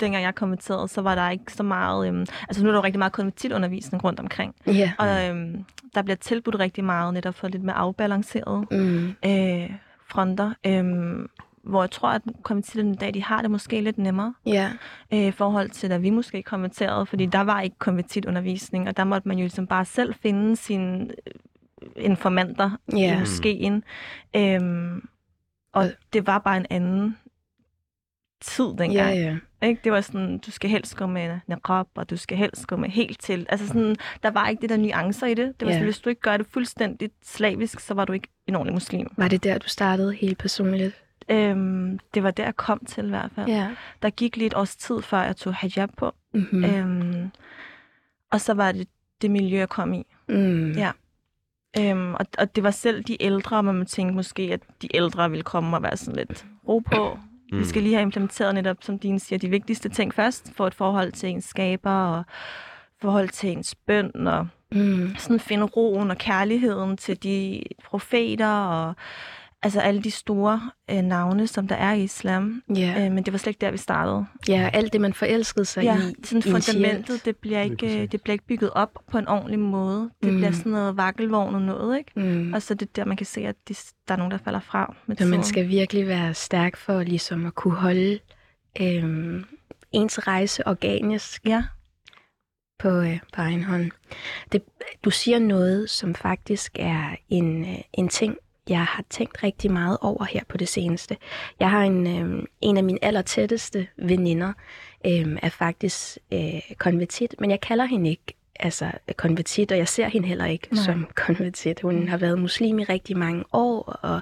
[0.00, 2.08] dengang jeg konverterede, så var der ikke så meget...
[2.08, 4.54] Øhm, altså nu er der jo rigtig meget konvertitundervisning rundt omkring.
[4.66, 4.92] Ja.
[4.98, 5.64] Og øhm,
[5.94, 9.06] der bliver tilbudt rigtig meget netop for lidt mere afbalancerede Mm.
[9.24, 9.70] øh,
[10.10, 10.54] fronter.
[10.66, 11.28] Øhm,
[11.62, 14.70] hvor jeg tror, at konvertitterne i dag, de har det måske lidt nemmere Ja.
[15.12, 19.04] øh, i forhold til, da vi måske konverterede, fordi der var ikke konvertitundervisning, og der
[19.04, 23.16] måtte man jo ligesom bare selv finde sine øh, informanter Ja.
[23.16, 23.84] i moskeen.
[24.36, 24.96] Øhm,
[25.72, 27.16] og Og- det var bare en anden
[28.40, 28.92] tid dengang.
[28.92, 29.36] Ja, ja.
[29.68, 29.80] Ikke?
[29.84, 32.88] Det var sådan, du skal helst gå med niqab, og du skal helst gå med
[32.88, 33.46] helt til.
[33.48, 35.60] Altså sådan, der var ikke det der nuancer i det.
[35.60, 35.76] Det var Ja.
[35.76, 39.06] sådan, hvis du ikke gør det fuldstændigt slavisk, så var du ikke en ordentlig muslim.
[39.16, 41.02] Var det der, du startede helt personligt?
[41.30, 43.46] Øhm, det var der, jeg kom til i hvert fald.
[43.48, 43.68] Ja.
[44.02, 46.14] Der gik lige et års tid, før jeg tog hijab på.
[46.34, 46.58] Mm-hmm.
[46.58, 46.64] Mm.
[46.64, 47.30] Øhm,
[48.30, 48.88] og så var det
[49.22, 50.06] det miljø, jeg kom i.
[50.28, 50.72] Mm.
[50.72, 50.90] Ja.
[51.78, 55.42] Øhm, og, og det var selv de ældre, man tænkte måske, at de ældre ville
[55.42, 57.18] komme og være sådan lidt ro på.
[57.52, 57.58] Mm.
[57.58, 60.74] Vi skal lige have implementeret netop, som dine siger, de vigtigste ting først, for et
[60.74, 62.24] forhold til ens skaber, og
[63.00, 65.14] forhold til ens bøn, og Mm.
[65.18, 68.94] sådan finde roen og kærligheden til de profeter, og
[69.62, 72.62] altså alle de store øh, navne, som der er i islam.
[72.76, 74.26] Ja, Øh, men det var slet ikke der, vi startede.
[74.48, 76.14] ja alt det, man forelskede sig Ja, i.
[76.24, 80.10] sådan fundamentet, det bliver, ikke, øh, det bliver ikke bygget op på en ordentlig måde.
[80.22, 80.36] Det Mm.
[80.38, 82.10] bliver sådan noget vakkelvogn og noget, ikke?
[82.16, 82.52] Mm.
[82.52, 83.74] Og så er det der, man kan se, at de,
[84.08, 85.44] der er nogen, der falder fra med Så man tiden.
[85.44, 88.18] skal virkelig være stærk for ligesom at kunne holde
[88.80, 89.44] øhm,
[89.92, 91.64] ens rejse organisk Ja,
[92.78, 93.90] på, øh, på egen hånd.
[94.52, 94.62] Det,
[95.04, 98.36] du siger noget, som faktisk er en, øh, en ting,
[98.68, 101.16] jeg har tænkt rigtig meget over her på det seneste.
[101.60, 104.52] Jeg har en, øh, en af mine allertætteste veninder,
[105.06, 110.08] øh, er faktisk øh, konvertit, men jeg kalder hende ikke altså konvertit, og jeg ser
[110.08, 110.84] hende heller ikke Nej.
[110.84, 111.80] Som konvertit.
[111.80, 114.20] Hun har været muslim i rigtig mange år, og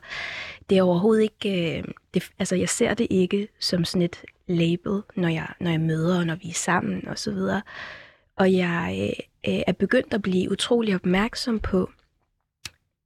[0.71, 1.79] det er overhovedet ikke...
[1.79, 5.81] Øh, det, altså, jeg ser det ikke som sådan et label, når jeg, når jeg
[5.81, 7.63] møder, og når vi er sammen, og så videre.
[8.37, 11.91] Og jeg øh, øh, er begyndt at blive utrolig opmærksom på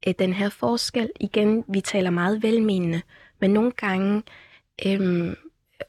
[0.07, 1.11] øh, den her forskel.
[1.21, 3.03] Igen, vi taler meget velmenende,
[3.41, 4.23] men nogle gange
[4.87, 5.37] øh,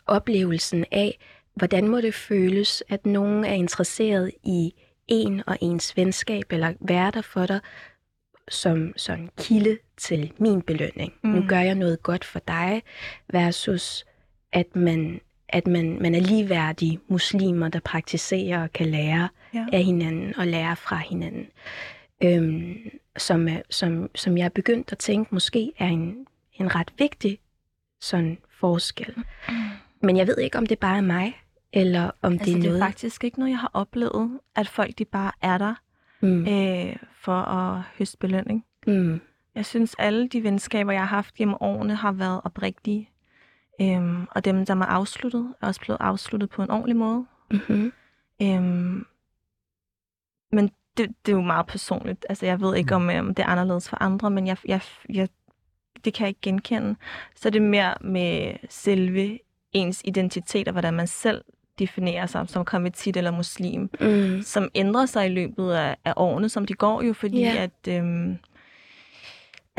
[0.08, 1.18] oplevelsen af,
[1.56, 4.74] hvordan må det føles, at nogen er interesseret i
[5.08, 7.60] en og ens venskab, eller være der for dig,
[8.50, 11.14] som sådan kilde til min belønning.
[11.24, 11.30] Mm.
[11.30, 12.82] Nu gør jeg noget godt for dig,
[13.34, 14.06] versus
[14.54, 19.66] at man, at man, man er ligeværdige muslimer, der praktiserer og kan lære Ja.
[19.74, 21.48] af hinanden og lære fra hinanden.
[22.24, 22.76] Øhm,
[23.18, 27.40] som, er, som, som jeg er begyndt at tænke måske er en, en ret vigtig
[28.02, 29.16] sådan forskel.
[30.02, 31.42] Men jeg ved ikke, om det bare er mig,
[31.74, 32.84] eller om Altså, det er det er noget...
[32.84, 35.76] faktisk ikke noget, jeg har oplevet, at folk de bare er der
[36.24, 38.66] Mm, øh, for at høste belønning.
[38.88, 39.22] mm,
[39.56, 43.10] Jeg synes, alle de venskaber, jeg har haft gennem årene, har været oprigtige.
[43.82, 47.26] Øhm, og dem, der er afsluttet, er også blevet afsluttet på en ordentlig måde.
[47.52, 47.92] mm-hmm.
[48.42, 49.06] Øhm,
[50.52, 52.26] men det, det er jo meget personligt.
[52.30, 55.30] Altså, jeg ved ikke, om øhm, det er anderledes for andre, men jeg, jeg, jeg,
[56.06, 56.96] det kan jeg ikke genkende.
[57.36, 59.40] Så er det mere med selve
[59.72, 61.42] ens identitet, og hvordan man selv
[61.80, 66.50] definerer sig som konvertit eller muslim, Mm, som ændrer sig i løbet af, af årene,
[66.50, 67.56] som de går jo, fordi Ja.
[67.64, 67.88] at...
[67.98, 68.38] Øhm,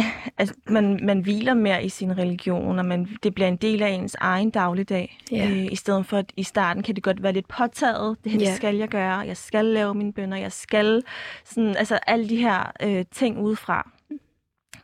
[0.38, 3.88] Altså, man, man hviler mere i sin religion, og man, det bliver en del af
[3.90, 5.18] ens egen dagligdag.
[5.32, 5.48] Ja.
[5.50, 8.16] Øh, I stedet for, at i starten kan det godt være lidt påtaget.
[8.24, 8.54] Det her Ja.
[8.54, 9.18] skal jeg gøre.
[9.18, 10.36] Jeg skal lave mine bønder.
[10.38, 11.02] Jeg skal...
[11.44, 13.90] Sådan, altså alle de her øh, ting udefra.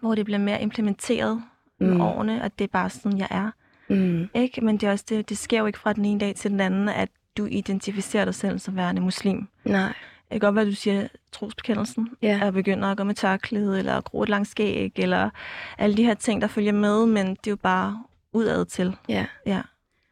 [0.00, 1.42] Hvor det bliver mere implementeret
[1.80, 2.00] med Mm.
[2.00, 3.50] årene, at det er bare sådan, jeg er.
[3.88, 4.60] mm, Ikke?
[4.64, 6.60] Men det, er også det, det sker jo ikke fra den ene dag til den
[6.60, 9.48] anden, at du identificerer dig selv som værende muslim.
[9.64, 9.92] nej,
[10.30, 13.78] Det kan godt være, at du siger trosbekendelsen, ja, og begynder at gå med tørklæde,
[13.78, 15.30] eller at gro et langt skæg, eller
[15.78, 18.96] alle de her ting, der følger med, men det er jo bare udad til.
[19.08, 19.26] ja.
[19.46, 19.62] Ja.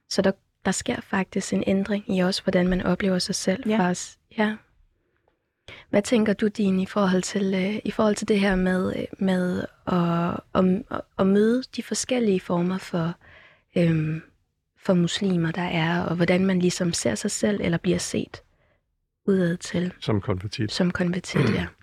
[0.09, 0.33] Så der,
[0.65, 3.69] der sker faktisk en ændring i også, hvordan man oplever sig selv.
[3.69, 3.79] Ja.
[3.79, 4.19] Faktisk.
[4.39, 4.57] ja.
[5.91, 9.05] Hvad tænker du, Dine, i forhold til, øh, i forhold til det her med, øh,
[9.19, 13.15] med at, at, at, at møde de forskellige former for,
[13.77, 14.23] øhm,
[14.79, 18.43] for muslimer, der er, og hvordan man ligesom ser sig selv, eller bliver set
[19.27, 20.73] udad til, som konvertit.
[20.73, 21.67] som konvertit, ja.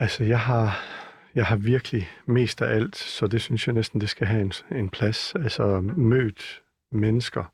[0.00, 0.80] Altså, jeg har,
[1.34, 4.52] jeg har virkelig mest af alt, så det synes jeg næsten, det skal have en,
[4.72, 5.34] en plads.
[5.34, 6.62] Altså, mødt
[6.92, 7.44] mennesker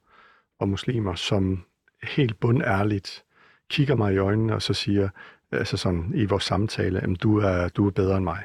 [0.59, 1.65] og muslimer, som
[2.03, 3.25] helt bundærligt
[3.69, 5.09] kigger mig i øjnene og så siger,
[5.53, 8.43] altså sådan i vores samtale, at du er, du er bedre end mig.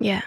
[0.00, 0.20] Ja,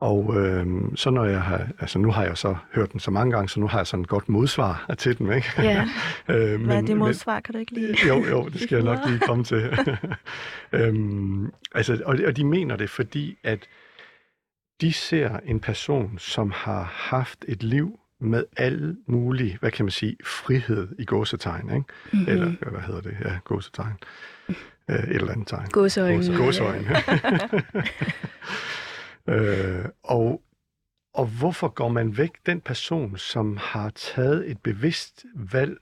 [0.00, 3.32] Og øh, så når jeg har, altså nu har jeg så hørt den så mange
[3.32, 5.48] gange, så nu har jeg sådan et godt modsvar til den, ikke?
[5.58, 5.88] ja,
[6.28, 7.94] øh, Hvad er det modsvar, kan du ikke lide?
[8.08, 9.78] jo, jo, det skal jeg nok lige komme til.
[10.72, 13.68] øhm, altså, og, og de mener det, fordi at
[14.80, 19.90] de ser en person, som har haft et liv med al mulig, hvad kan man
[19.90, 21.84] sige, frihed i gåsetegn, ikke?
[22.12, 22.28] mm-hmm.
[22.28, 23.16] Eller, hvad hedder det?
[23.24, 23.94] Ja, gåsetegn.
[24.90, 25.66] Øh, et eller andet tegn.
[25.70, 26.36] Gåseøjne.
[26.36, 26.96] Gåseøjne
[29.28, 30.42] øh, og,
[31.14, 35.78] og hvorfor går man væk den person, som har taget et bevidst valg,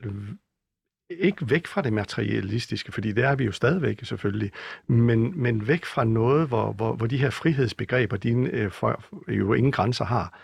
[1.11, 4.53] ikke væk fra det materialistiske, fordi det er vi jo stadigvæk selvfølgelig,
[4.87, 9.53] men, men væk fra noget, hvor, hvor, hvor de her frihedsbegreber, dine øh, for, jo
[9.53, 10.39] ingen grænser har,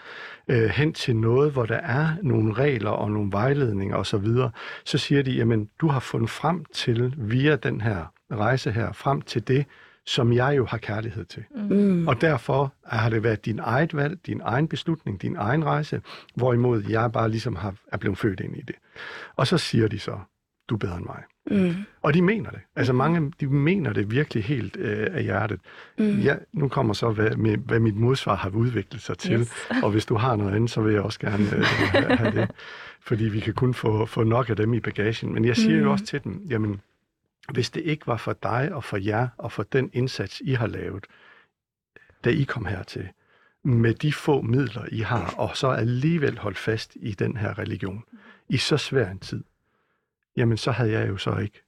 [0.48, 4.50] øh, hen til noget, hvor der er nogle regler og nogle vejledninger osv., så,
[4.84, 9.20] så siger de, jamen du har fundet frem til, via den her rejse her, frem
[9.22, 9.66] til det,
[10.06, 11.44] som jeg jo har kærlighed til.
[11.70, 12.08] Mm.
[12.08, 16.00] Og derfor har det været din eget valg, din egen beslutning, din egen rejse,
[16.34, 18.74] hvorimod jeg bare ligesom har, er blevet født ind i det.
[19.36, 20.18] Og så siger de så,
[20.68, 21.22] du er bedre end mig.
[21.50, 21.74] Mm.
[22.02, 22.60] Og de mener det.
[22.76, 25.60] Altså mange, de mener det virkelig helt øh, af hjertet.
[25.98, 26.18] Mm.
[26.18, 29.40] Ja, nu kommer så, hvad, med, hvad mit modsvar har udviklet sig til.
[29.40, 29.52] Yes.
[29.84, 31.62] Og hvis du har noget andet, så vil jeg også gerne øh,
[32.18, 32.50] have- det.
[33.00, 35.34] Fordi vi kan kun få, få nok af dem i bagagen.
[35.34, 35.82] Men jeg siger Mm.
[35.82, 36.80] jo også til dem, jamen,
[37.52, 40.66] hvis det ikke var for dig og for jer og for den indsats, I har
[40.66, 41.06] lavet,
[42.24, 43.08] da I kom hertil,
[43.64, 48.04] med de få midler, I har, og så alligevel holdt fast i den her religion
[48.48, 49.44] i så svær en tid,
[50.36, 51.62] jamen så havde jeg jo så ikke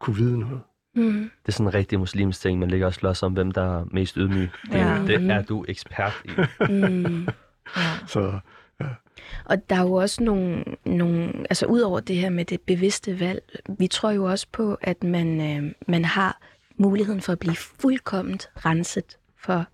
[0.00, 0.60] kunne vide noget.
[0.94, 1.30] Mm.
[1.42, 2.58] Det er sådan en rigtig muslimsk ting.
[2.58, 4.50] Man ligger og slås om, hvem der er mest ydmyg.
[4.62, 5.02] Det, Ja.
[5.06, 6.30] det er du ekspert i.
[6.72, 7.28] Mm.
[7.76, 7.82] Ja.
[8.06, 8.38] Så
[9.44, 13.20] og der er jo også nogle, nogle, altså ud over det her med det bevidste
[13.20, 13.42] valg,
[13.78, 16.40] vi tror jo også på, at man, øh, man har
[16.76, 19.66] muligheden for at blive fuldkomment renset for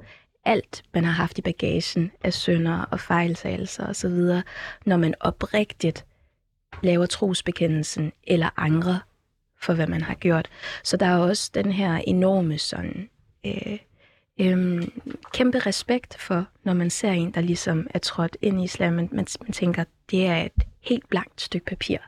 [0.45, 4.43] alt, man har haft i bagagen af synder og fejltagelser osv.,
[4.87, 6.07] når man oprigtigt
[6.83, 8.99] laver trosbekendelsen eller angrer
[9.61, 10.49] for, hvad man har gjort.
[10.85, 13.09] Så der er også den her enorme sådan,
[13.47, 13.79] øh,
[14.41, 14.89] øh,
[15.33, 18.93] kæmpe respekt for, når man ser en, der ligesom er trådt ind i islam.
[18.93, 21.99] Man, man, man tænker, det er et helt blankt stykke papir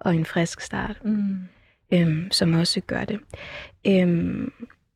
[0.00, 1.36] og en frisk start, Mm.
[1.92, 3.20] øhm, som også gør det.
[3.86, 4.52] Øhm,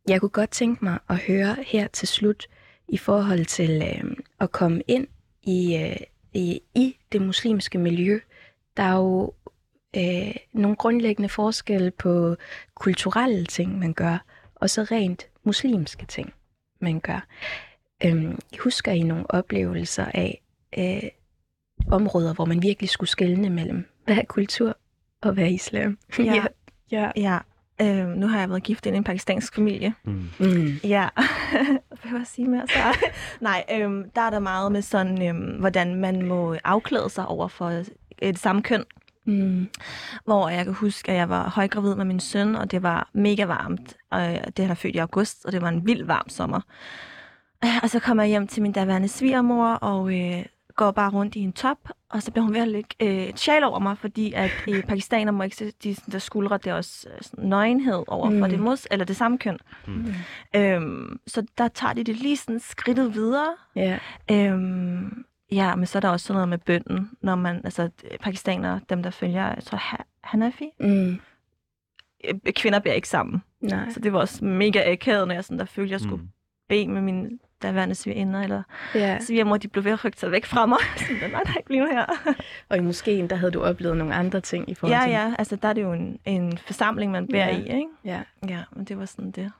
[0.08, 2.46] jeg kunne godt tænke mig at høre her til slut
[2.88, 5.06] i forhold til øhm, at komme ind
[5.42, 5.96] i, øh,
[6.34, 8.18] i, i det muslimske miljø.
[8.76, 9.34] Der er jo
[9.96, 12.36] øh, nogle grundlæggende forskelle på
[12.74, 16.32] kulturelle ting, man gør, og så rent muslimske ting,
[16.82, 17.26] man gør.
[18.04, 20.42] Øhm, husker I nogle oplevelser af
[20.78, 21.02] øh,
[21.90, 24.76] områder, hvor man virkelig skulle skelne mellem, hvad er kultur
[25.22, 25.98] og hvad er islam?
[26.18, 26.44] Ja.
[26.92, 27.10] ja.
[27.16, 27.38] Ja,
[27.80, 29.94] øh, nu har jeg været gift ind i en pakistansk familie.
[30.04, 30.30] Mm.
[30.38, 30.66] Mm.
[30.84, 31.08] Ja,
[32.00, 32.98] hvad vil jeg sige mere så?
[33.40, 37.48] Nej, øhm, der er der meget med sådan, øhm, hvordan man må afklæde sig over
[37.48, 37.82] for
[38.18, 38.84] et samme køn.
[39.24, 39.68] Mm.
[40.24, 43.44] Hvor jeg kan huske, at jeg var højgravid med min søn, og det var mega
[43.44, 43.96] varmt.
[44.10, 46.60] Og det han er født i august, og det var en vild varm sommer.
[47.82, 50.44] Og så kommer jeg hjem til min daværende svigermor, og øh,
[50.76, 53.38] går bare rundt i en top, og så bliver hun ved at lægge øh, et
[53.38, 56.74] sjal over mig, fordi at øh, pakistaner må ikke se de der skuldre, det er
[56.74, 58.50] også øh, sådan nøgenhed over for Mm.
[58.50, 59.58] det mos, eller det samme køn.
[59.86, 60.14] Mm.
[60.56, 63.48] Øhm, så der tager de det lige sådan skridtet videre.
[63.76, 63.98] Ja.
[64.30, 68.80] Øhm, ja, men så er der også sådan noget med bønden, når man, altså pakistanere,
[68.88, 71.20] dem der følger, jeg tror, Ha- Hanafi, Mm.
[72.24, 73.42] øh, kvinder beder ikke sammen.
[73.60, 73.90] Nej.
[73.90, 76.28] Så det var også mega akavet, når jeg sådan der følte, jeg skulle Mm.
[76.68, 77.30] bede med mine
[77.62, 78.62] daværende svigerinder, eller
[78.94, 79.18] Ja.
[79.20, 80.78] svigermor, de blev ved at rykke sig væk fra mig.
[80.96, 82.06] Sådan, nej, nej, bliv nu her.
[82.68, 85.10] Og i moskeen, der havde du oplevet nogle andre ting i forhold Ja, til...
[85.12, 87.56] ja, altså der er det jo en, en forsamling, man beder Ja.
[87.58, 87.86] i, ikke?
[88.04, 88.20] ja.
[88.48, 89.52] Ja, men det var sådan det.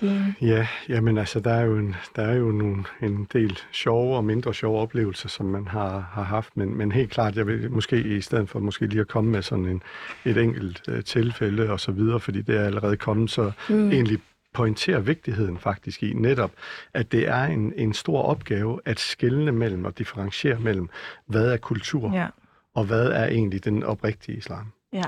[0.00, 0.18] Din...
[0.40, 4.24] Ja, jamen altså, der er jo, en, der er jo nogle, en del sjove og
[4.24, 8.02] mindre sjove oplevelser, som man har, har haft, men, men helt klart, jeg vil måske
[8.02, 9.82] i stedet for måske lige at komme med sådan en,
[10.24, 13.90] et enkelt uh, tilfælde og så videre, fordi det er allerede kommet, så Mm.
[13.90, 14.18] egentlig
[14.54, 16.50] pointerer vigtigheden faktisk i netop,
[16.94, 20.88] at det er en, en stor opgave at skelne mellem og differentiere mellem,
[21.26, 22.26] hvad er kultur, Ja,
[22.74, 24.72] og hvad er egentlig den oprigtige islam.
[24.92, 25.02] ja.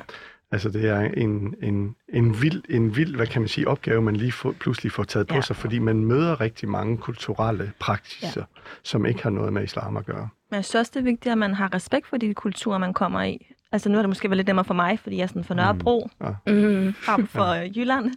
[0.53, 4.17] Altså det er en, en, en, vild, en vild, hvad kan man sige, opgave, man
[4.17, 5.41] lige får, pludselig får taget på Ja.
[5.41, 8.61] sig, fordi man møder rigtig mange kulturelle praksiser, ja.
[8.83, 10.29] som ikke har noget med islam at gøre.
[10.51, 12.93] Men jeg synes også, det er vigtigt, at man har respekt for de kulturer, man
[12.95, 13.47] kommer i.
[13.75, 15.55] Altså nu er det måske været lidt nemmere for mig, fordi jeg er sådan fra
[15.55, 16.09] Nørrebro,
[16.47, 16.93] Mm.
[16.95, 17.69] frem for ja.
[17.77, 18.11] Jylland.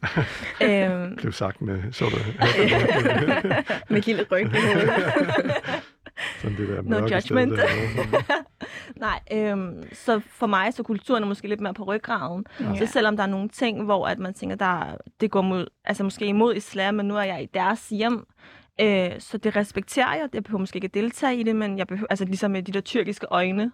[1.02, 2.18] øhm, Blev sagt med, så du,
[3.94, 4.90] Med lille ryg i hovedet.
[6.42, 7.52] sådan det der No mørke sted judgment.
[7.58, 7.68] der.
[9.08, 12.46] nej, øhm, så for mig så kulturen er måske lidt mere på ryggraden.
[12.60, 12.76] Ja.
[12.76, 16.04] Så selvom der er nogle ting, hvor at man tænker, der, det går mod, altså
[16.04, 18.26] måske imod islam, men nu er jeg i deres hjem,
[18.82, 20.30] øh, så det respekterer jeg.
[20.34, 22.72] Jeg behøver måske ikke at deltage i det, men jeg behøver, altså ligesom med de
[22.72, 23.72] der tyrkiske øjne,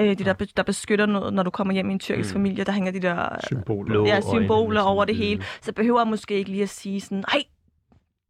[0.00, 2.32] øh, de der, der beskytter noget, når du kommer hjem i en tyrkisk Mm.
[2.32, 3.86] familie, der hænger de der Symboler.
[3.86, 5.42] Blå ja, symboler over det hele.
[5.60, 7.42] Så behøver jeg måske ikke lige at sige sådan, nej,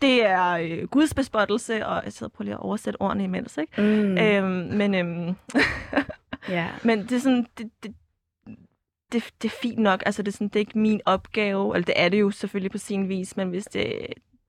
[0.03, 3.83] det er øh, Guds bespottelse, og jeg sidder på lige at oversætte ordene imens, ikke?
[3.83, 4.19] Mm.
[4.19, 5.35] Øhm, men, øhm,
[6.49, 6.69] ja.
[6.85, 7.95] men det er sådan, det, det,
[9.13, 10.03] det, det er fint nok.
[10.07, 12.71] Altså, det er, sådan, det er ikke min opgave, eller det er det jo selvfølgelig
[12.71, 13.93] på sin vis, men hvis det,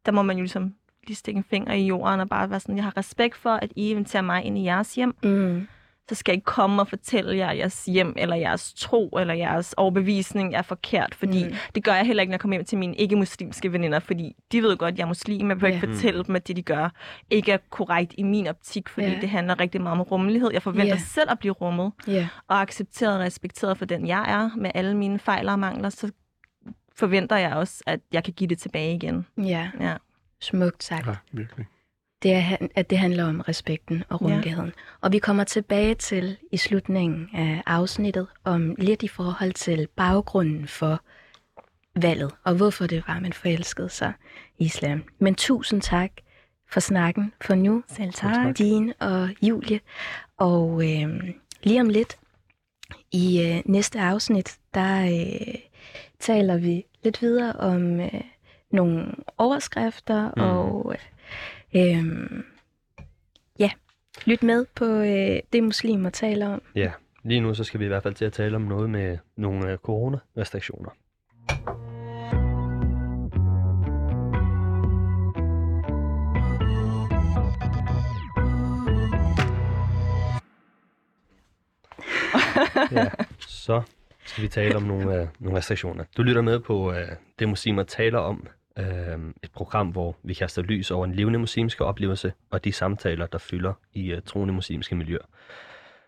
[0.05, 0.75] der må man jo ligesom
[1.07, 3.71] lige stikke en finger i jorden og bare være sådan, jeg har respekt for, at
[3.75, 5.67] I inviterer mig ind i jeres hjem, Mm.
[6.09, 9.33] Så skal I ikke komme og fortælle jer, at jeres hjem, eller jeres tro, eller
[9.33, 11.53] jeres overbevisning er forkert, fordi Mm.
[11.75, 14.61] det gør jeg heller ikke, når jeg kommer hjem til mine ikke-muslimske veninder, fordi de
[14.63, 16.89] ved godt, at jeg er muslim, jeg behøver ikke fortælle dem, at det, de gør,
[17.29, 19.17] ikke er korrekt i min optik, fordi Ja.
[19.21, 20.49] det handler rigtig meget om rummelighed.
[20.53, 20.97] Jeg forventer Ja.
[20.97, 22.27] selv at blive rummet, Ja.
[22.47, 26.11] og accepteret og respekteret for den, jeg er, med alle mine fejl og mangler, så
[26.95, 29.25] forventer jeg også, at jeg kan give det tilbage igen.
[29.37, 29.69] Ja.
[29.79, 29.93] Ja.
[30.41, 31.07] Smukt sagt.
[31.07, 31.65] Ja, virkelig.
[32.23, 34.73] Det er, at det handler om respekten og rummeligheden.
[34.75, 34.81] Ja.
[35.01, 40.67] Og vi kommer tilbage til i slutningen af afsnittet om lidt i forhold til baggrunden
[40.67, 41.01] for
[41.95, 44.13] valget, og hvorfor det var, man forelskede sig
[44.57, 45.03] i islam.
[45.19, 46.11] Men tusind tak
[46.69, 48.57] for snakken for nu, Selv tak.
[48.57, 49.79] Dine og Julie.
[50.37, 52.17] Og øh, lige om lidt
[53.11, 55.55] i øh, næste afsnit, der øh,
[56.19, 58.21] taler vi lidt videre om øh,
[58.71, 59.05] nogle
[59.37, 60.33] overskrifter Mm.
[60.35, 60.49] mm.
[60.49, 61.12] og øh,
[61.75, 62.45] Øhm,
[63.59, 63.71] ja,
[64.25, 66.61] lyt med på øh, det, muslimer taler om.
[66.75, 66.91] Ja,
[67.23, 69.71] lige nu så skal vi i hvert fald til at tale om noget med nogle
[69.71, 70.89] øh, coronarestriktioner.
[82.91, 83.09] ja,
[83.39, 83.81] så
[84.25, 86.03] skal vi tale om nogle, øh, nogle restriktioner.
[86.17, 87.07] Du lytter med på øh,
[87.39, 88.47] det, muslimer taler om.
[88.79, 93.25] Øh, et program, hvor vi kaster lys over en levende muslimske oplevelse og de samtaler,
[93.27, 95.25] der fylder i øh, troende muslimske miljøer.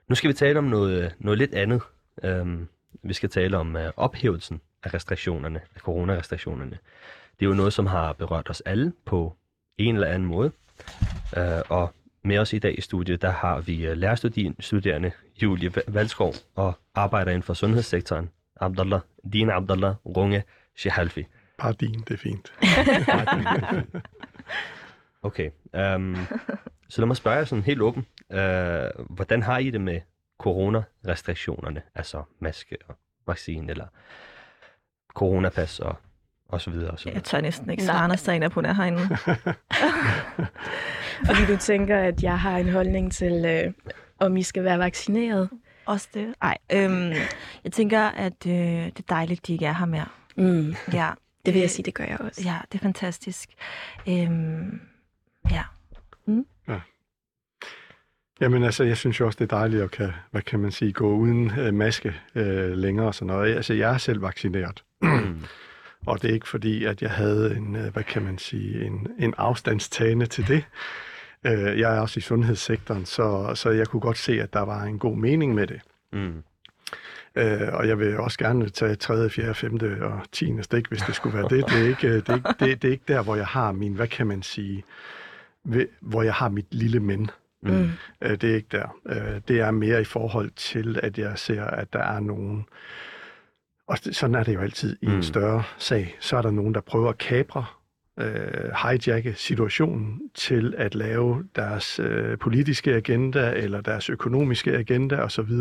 [0.08, 1.82] Nu skal vi tale om noget, øh, noget lidt andet.
[2.24, 2.60] Øh,
[3.04, 6.78] vi skal tale om øh, ophævelsen af restriktionerne, af coronarestriktionerne.
[7.40, 9.36] Det er jo noget, som har berørt os alle på
[9.78, 10.52] en eller anden måde.
[11.38, 11.94] Øh, og
[12.24, 15.12] med os i dag i studiet, der har vi uh, lærerstuderende
[15.42, 18.30] Julie Valskov og arbejder inden for sundhedssektoren.
[18.62, 19.00] Abdallah,
[19.34, 20.44] din Abdallah Runge
[20.76, 21.26] Shehalfi.
[21.58, 22.54] Bare din, det er fint.
[25.28, 25.50] okay,
[25.96, 26.18] um,
[26.90, 28.06] så lad mig spørge jer sådan helt åben.
[28.30, 30.02] Uh, hvordan har I det med
[30.40, 31.82] coronarestriktionerne?
[31.96, 32.96] Altså maske og
[33.28, 33.88] vaccine eller
[35.16, 35.96] coronapas og
[36.48, 36.92] og så videre.
[36.92, 37.16] Og så videre.
[37.16, 39.02] Jeg tør næsten ikke svare, når Steinar på er herinde.
[41.28, 43.74] Fordi du tænker, at jeg har en holdning til, øh,
[44.20, 45.50] om I skal være vaccineret.
[45.86, 46.34] Også det?
[46.42, 47.12] Nej, øhm,
[47.64, 50.08] jeg tænker, at øh, det er dejligt, de ikke er her mere.
[50.36, 50.76] Mm.
[50.94, 51.10] Ja.
[51.46, 52.42] Det vil jeg sige, det gør jeg også.
[52.46, 53.50] Ja, det er fantastisk.
[54.10, 54.80] Øhm,
[55.52, 55.64] ja.
[56.26, 56.46] Mm.
[56.68, 56.80] ja.
[58.42, 60.94] Jamen altså, jeg synes jo også, det er dejligt at kan, hvad kan man sige,
[60.94, 63.56] gå uden øh, maske øh, længere og sådan noget.
[63.56, 64.84] Altså, jeg er selv vaccineret.
[65.02, 65.44] Mm.
[66.06, 69.08] Og det er ikke fordi, at jeg havde en, øh, hvad kan man sige, en,
[69.20, 70.66] en afstandstagende til det.
[71.46, 74.84] Øh, jeg er også i sundhedssektoren, så, så jeg kunne godt se, at der var
[74.84, 75.82] en god mening med det.
[76.14, 76.44] Mm.
[77.36, 79.80] Øh, og jeg vil også gerne tage 3., 4., 5.
[80.02, 80.54] og 10.
[80.62, 81.66] stik, hvis det skulle være det.
[81.70, 83.94] Det er ikke, det er ikke, det, det er ikke der, hvor jeg har min,
[83.94, 84.84] hvad kan man sige,
[86.02, 87.30] hvor jeg har mit lille men.
[87.64, 87.90] Mm.
[88.22, 88.96] Det er ikke der.
[89.48, 92.66] Det er mere i forhold til, at jeg ser, at der er nogen, øh,
[93.88, 95.14] og sådan er det jo altid i mm.
[95.14, 96.16] en større sag.
[96.20, 97.66] Så er der nogen, der prøver at kapre,
[98.20, 105.52] øh, hijacke situationen til at lave deres øh, politiske agenda eller deres økonomiske agenda osv.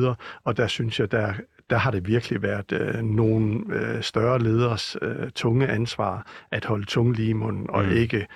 [0.45, 1.35] Og der synes jeg, der,
[1.70, 6.86] der har det virkelig været øh, nogle øh, større leders øh, tunge ansvar at holde
[6.86, 7.92] tunge lige i munden og mm.
[7.92, 8.26] ikke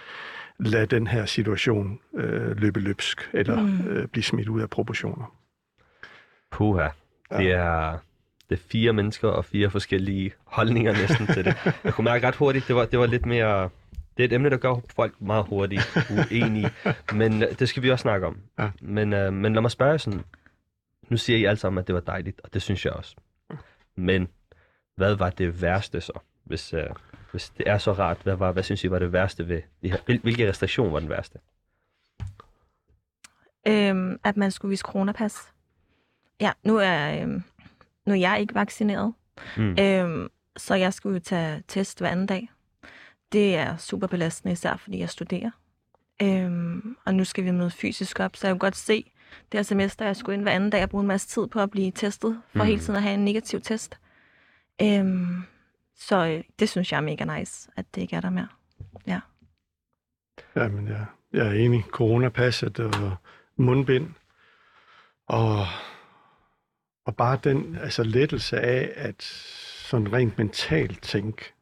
[0.58, 3.88] lade den her situation øh, løbe løbsk eller mm.
[3.88, 5.34] øh, blive smidt ud af proportioner.
[6.50, 6.88] Puha.
[7.38, 7.98] Det er,
[8.50, 11.54] det er fire mennesker og fire forskellige holdninger næsten til det.
[11.84, 13.70] Jeg kunne mærke ret hurtigt, det var, det var lidt mere...
[14.16, 16.70] Det er et emne, der gør folk meget hurtigt uenige,
[17.14, 18.36] men øh, det skal vi også snakke om.
[18.58, 18.70] Ja.
[18.80, 20.24] Men, uh, men lad mig spørge sådan,
[21.08, 23.16] nu siger I alle sammen, at det var dejligt, og det synes jeg også.
[23.96, 24.28] Men
[24.96, 26.18] hvad var det værste så?
[26.44, 26.80] Hvis, uh,
[27.30, 29.90] hvis det er så rart, hvad, var, hvad synes I var det værste ved det
[29.90, 29.98] her?
[30.04, 31.38] Hvil, hvilke restriktion var den værste?
[33.66, 35.52] Øhm, at man skulle vise coronapas.
[36.40, 37.42] Ja, nu er, øhm,
[38.06, 39.14] nu er jeg ikke vaccineret,
[39.56, 39.78] mm.
[39.78, 42.50] øhm, så jeg skulle jo tage test hver anden dag.
[43.32, 45.50] Det er super belastende, især fordi jeg studerer.
[46.22, 49.12] Øhm, og nu skal vi møde fysisk op, så jeg kan godt se,
[49.52, 51.60] det her semester, jeg skulle ind hver anden dag og bruge en masse tid på
[51.60, 52.66] at blive testet, for mm.
[52.66, 53.98] hele tiden at have en negativ test.
[54.82, 55.42] Øhm,
[55.96, 58.48] så øh, det synes jeg er mega nice, at det ikke er der mere.
[59.06, 59.20] Ja.
[60.56, 61.84] Jamen, jeg, jeg er enig.
[61.90, 63.16] Coronapasset og
[63.56, 64.08] mundbind
[65.26, 65.66] og
[67.08, 69.22] og bare den altså lettelse af, at
[69.88, 71.52] sådan rent mentalt tænke,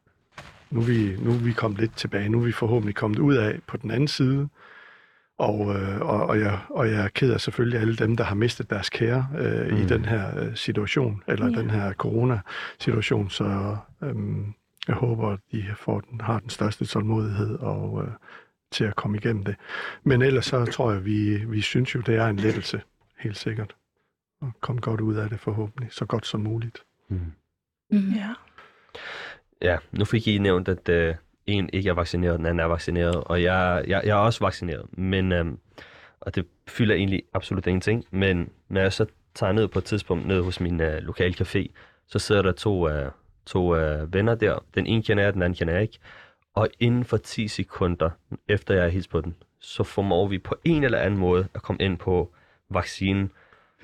[0.69, 3.35] nu er, vi, nu er vi kommet lidt tilbage, nu er vi forhåbentlig kommet ud
[3.35, 4.49] af på den anden side,
[5.37, 8.35] og, øh, og, og, jeg, og jeg er ked af selvfølgelig alle dem, der har
[8.35, 9.77] mistet deres kære øh, mm.
[9.77, 11.59] i den her øh, situation, eller ja.
[11.59, 14.15] den her corona-situation, så øh,
[14.87, 18.11] jeg håber, at de får den, har den største tålmodighed og øh,
[18.71, 19.55] til at komme igennem det.
[20.03, 22.81] Men ellers så tror jeg, vi, vi synes jo, det er en lettelse,
[23.19, 23.75] helt sikkert
[24.41, 26.83] og komme godt ud af det forhåbentlig, så godt som muligt.
[27.09, 27.19] Mm.
[27.91, 28.13] Mm.
[28.13, 28.33] Ja.
[29.61, 31.15] Ja, nu fik I nævnt, at øh,
[31.47, 34.97] en ikke er vaccineret, den anden er vaccineret, og jeg, jeg, jeg er også vaccineret,
[34.97, 35.59] men, øhm,
[36.19, 40.27] og det fylder egentlig absolut ingenting, men når jeg så tager ned på et tidspunkt
[40.27, 41.67] ned hos min øh, lokale café,
[42.07, 43.11] så sidder der to, øh,
[43.45, 45.99] to øh, venner der, den ene kender jeg, den anden kender jeg ikke,
[46.55, 48.09] og inden for 10 sekunder,
[48.47, 51.61] efter jeg er hilst på den, så formår vi på en eller anden måde at
[51.61, 52.33] komme ind på
[52.69, 53.31] vaccinen,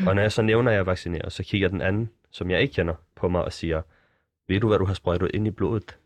[0.08, 2.62] Og når jeg så nævner, at jeg er vaccineret, så kigger den anden, som jeg
[2.62, 3.82] ikke kender, på mig og siger,
[4.48, 5.98] ved du, hvad du har sprøjtet ind i blodet?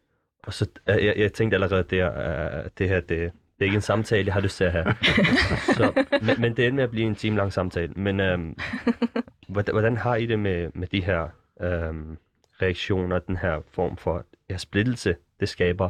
[0.48, 3.82] Og så, jeg, jeg tænkte allerede der, at det her, det, det er ikke en
[3.82, 4.86] samtale, jeg har lyst til at have.
[5.78, 7.94] så, men, men det endte med at blive en time lang samtale.
[7.96, 8.58] Men øhm,
[9.48, 11.28] hvordan, hvordan har I det med, med de her
[11.62, 12.18] øhm,
[12.62, 15.90] reaktioner, den her form for ja, splittelse, det skaber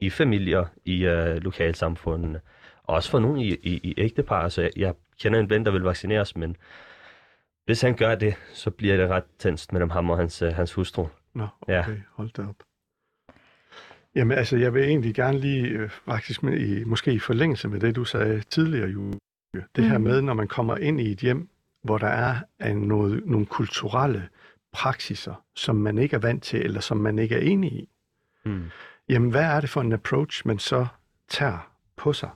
[0.00, 2.40] i familier, i øh, lokalsamfundene?
[2.82, 4.42] Og også for nogen i, i, i ægtepar.
[4.42, 6.56] Altså, jeg, jeg kender en ven, der vil vaccineres, men
[7.64, 10.72] hvis han gør det, så bliver det ret tændst mellem ham og hans, øh, hans
[10.72, 11.06] hustru.
[11.34, 11.84] Nå, okay, Ja.
[12.12, 12.56] hold da op.
[14.16, 17.80] Jamen altså, jeg vil egentlig gerne lige, øh, faktisk med, i, måske i forlængelse med
[17.80, 19.18] det, du sagde tidligere, Julie,
[19.76, 20.06] det her Mhm.
[20.06, 21.48] med, når man kommer ind i et hjem,
[21.84, 22.36] hvor der er
[22.70, 24.28] en, noget, nogle kulturelle
[24.72, 27.88] praksiser, som man ikke er vant til, eller som man ikke er enig i,
[28.44, 28.62] Mm.
[29.08, 30.86] jamen hvad er det for en approach, man så
[31.28, 32.30] tager på sig?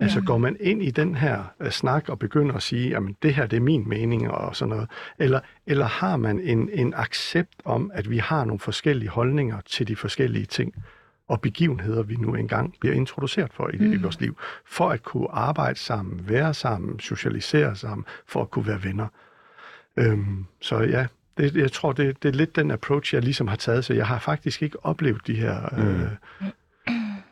[0.00, 0.24] Altså Ja.
[0.24, 3.46] går man ind i den her uh, snak og begynder at sige, jamen det her
[3.46, 7.90] det er min mening og sådan noget, eller, eller har man en, en accept om,
[7.94, 10.74] at vi har nogle forskellige holdninger til de forskellige ting
[11.28, 13.92] og begivenheder, vi nu engang bliver introduceret for i, mm.
[13.92, 18.66] i vores liv, for at kunne arbejde sammen, være sammen, socialisere sammen, for at kunne
[18.66, 19.06] være venner.
[19.96, 21.06] Øhm, så ja,
[21.38, 24.06] det, jeg tror, det, det er lidt den approach, jeg ligesom har taget, så jeg
[24.06, 25.82] har faktisk ikke oplevet de her Mm.
[25.82, 26.08] øh,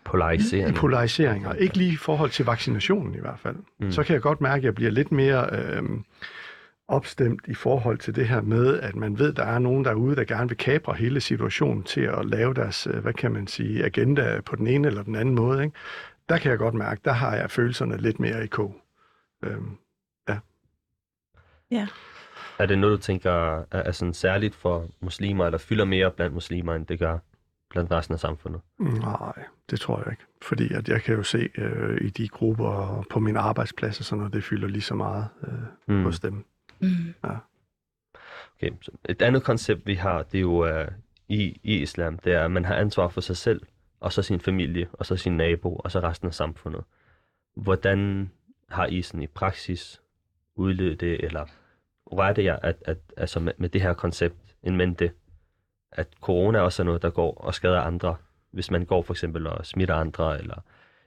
[0.05, 0.79] Polariserende.
[0.79, 1.53] polariseringer.
[1.53, 3.57] Ikke lige i forhold til vaccinationen i hvert fald.
[3.81, 3.91] Mm.
[3.93, 5.83] Så kan jeg godt mærke, at jeg bliver lidt mere øh,
[6.89, 10.25] opstemt i forhold til det her med, at man ved, der er nogen derude, der
[10.25, 14.41] gerne vil kapre hele situationen til at lave deres, øh, hvad kan man sige, agenda
[14.41, 15.65] på den ene eller den anden måde.
[15.65, 15.77] Ikke?
[16.29, 18.77] Der kan jeg godt mærke, der har jeg følelserne lidt mere i kog.
[19.45, 19.77] Øhm,
[22.59, 26.35] Er det noget, du tænker er, er sådan særligt for muslimer, eller fylder mere blandt
[26.35, 27.19] muslimer, end det gør
[27.71, 28.61] blandt resten af samfundet?
[28.79, 29.33] Nej,
[29.71, 30.23] det tror jeg ikke.
[30.43, 34.19] Fordi at jeg kan jo se øh, i de grupper på min arbejdsplads og sådan
[34.19, 35.53] noget, det fylder lige så meget øh,
[35.97, 36.03] Mm.
[36.05, 36.45] hos dem.
[36.85, 37.15] Mm.
[37.23, 37.37] Ah.
[38.57, 38.71] Okay.
[38.83, 40.87] Så et andet koncept, vi har, det er jo uh,
[41.29, 43.61] i, i islam, det er, at man har ansvar for sig selv,
[44.01, 46.85] og så sin familie, og så sin nabo, og så resten af samfundet.
[47.57, 48.31] Hvordan
[48.69, 50.01] har I sådan i praksis
[50.57, 51.47] udlevet det, eller
[52.13, 55.13] rette jeg jer, at, at, altså med, med det her koncept en mente,
[55.93, 58.17] at corona også er noget, der går og skader andre,
[58.51, 60.63] hvis man går for eksempel og smitter andre, eller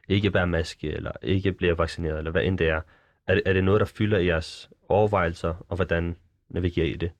[0.07, 2.81] ikke bærer maske, eller ikke bliver vaccineret, eller hvad end det er.
[3.27, 6.15] Er det, er det noget, der fylder i jeres overvejelser, og hvordan
[6.49, 7.11] navigerer I det?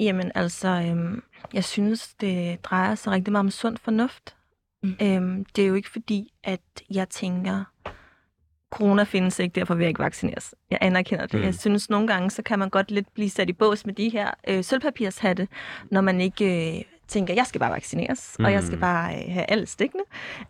[0.00, 4.36] Jamen altså, øhm, jeg synes, det drejer sig rigtig meget om sund fornuft.
[4.82, 4.96] Mm.
[5.02, 6.60] Øhm, det er jo ikke fordi, at
[6.90, 7.64] jeg tænker,
[8.70, 10.54] corona findes ikke, derfor vil jeg ikke vaccineres.
[10.70, 11.34] Jeg anerkender det.
[11.34, 11.38] Mm.
[11.40, 11.44] Mm.
[11.44, 14.08] Jeg synes, nogle gange, så kan man godt lidt blive sat i bås med de
[14.08, 15.48] her øh, sølvpapirshatte,
[15.90, 18.44] når man ikke øh, tænker, jeg skal bare vaccineres, mm.
[18.44, 18.80] og jeg skal Mm.
[18.80, 20.02] bare øh, have alle stikkene.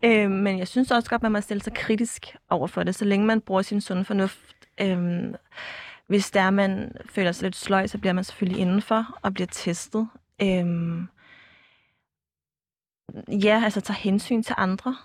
[0.03, 3.05] Øh, men jeg synes også godt, man må stille sig kritisk over for det, så
[3.05, 4.55] længe man bruger sin sunde fornuft.
[4.81, 5.25] Øh,
[6.07, 10.09] hvis der man føler sig lidt sløj, så bliver man selvfølgelig indenfor og bliver testet.
[10.43, 11.09] Øhm,
[13.29, 14.97] ja, altså tager hensyn til andre.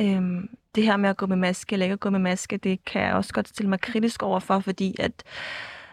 [0.00, 2.84] Øhm, det her med at gå med maske eller ikke at gå med maske, det
[2.84, 5.12] kan jeg også godt stille mig kritisk over for, fordi at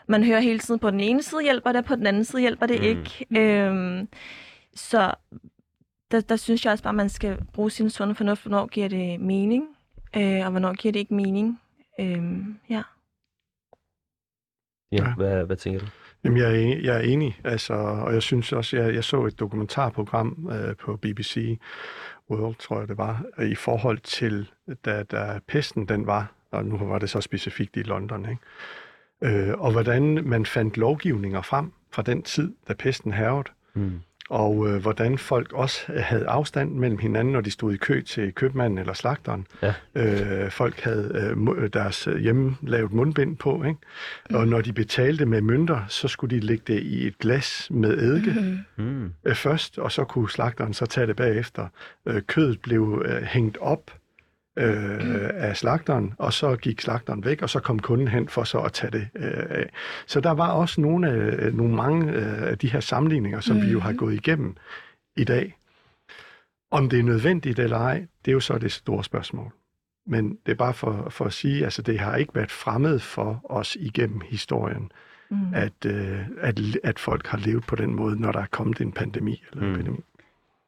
[0.07, 2.66] man hører hele tiden, på den ene side hjælper det, på den anden side hjælper
[2.66, 2.86] det mm.
[2.86, 3.26] ikke.
[3.41, 4.07] Øhm,
[4.76, 5.13] så
[6.11, 8.88] der, der synes jeg også bare, at man skal bruge sin sunde fornuft, hvornår giver
[8.88, 9.63] det mening,
[10.17, 11.59] øh, og hvornår giver det ikke mening.
[11.99, 12.84] Øhm, ja.
[14.91, 15.13] Ja, Ja.
[15.15, 15.86] Hvad, hvad tænker du?
[16.24, 19.26] Jamen, jeg er, enig, jeg er enig, altså, og jeg synes også, jeg, jeg så
[19.26, 21.59] et dokumentarprogram øh, på BBC
[22.30, 24.51] World, tror jeg det var, i forhold til,
[24.86, 29.47] da, da pesten den var, og nu var det så specifikt i London, ikke?
[29.49, 33.99] Øh, og hvordan man fandt lovgivninger frem fra den tid, da pesten hærgede, Mm.
[34.30, 38.34] Og øh, hvordan folk også havde afstand mellem hinanden, når de stod i kø til
[38.34, 39.47] købmanden eller slagteren.
[39.61, 39.74] Ja.
[39.95, 43.80] Øh, folk havde øh, mu- deres hjemmelavet mundbind på, ikke?
[44.34, 47.97] og når de betalte med mønter, så skulle de lægge det i et glas med
[47.97, 48.36] eddike
[48.78, 48.84] Mm.
[48.86, 49.11] Mm.
[49.26, 51.67] øh, først, og så kunne slagteren så tage det bagefter.
[52.05, 53.91] Øh, kødet blev øh, hængt op
[54.58, 58.60] øh, af slagteren, og så gik slagteren væk, og så kom kunden hen for så
[58.60, 59.70] at tage det øh, af.
[60.08, 63.62] Så der var også nogle, af, nogle mange øh, af de her sammenligninger, som mm.
[63.62, 63.97] vi jo har Mhm.
[63.97, 64.56] gået igennem
[65.18, 65.58] i dag.
[66.72, 69.51] Om det er nødvendigt eller ej, det er jo så det store spørgsmål.
[70.08, 73.41] Men det er bare for, for at sige, altså det har ikke været fremmed for
[73.43, 74.91] os igennem historien,
[75.30, 75.38] Mm.
[75.54, 78.91] at, øh, at, at folk har levet på den måde, når der er kommet en
[78.91, 79.70] pandemi eller Mm.
[79.70, 79.76] mm.
[79.76, 79.97] epidemi.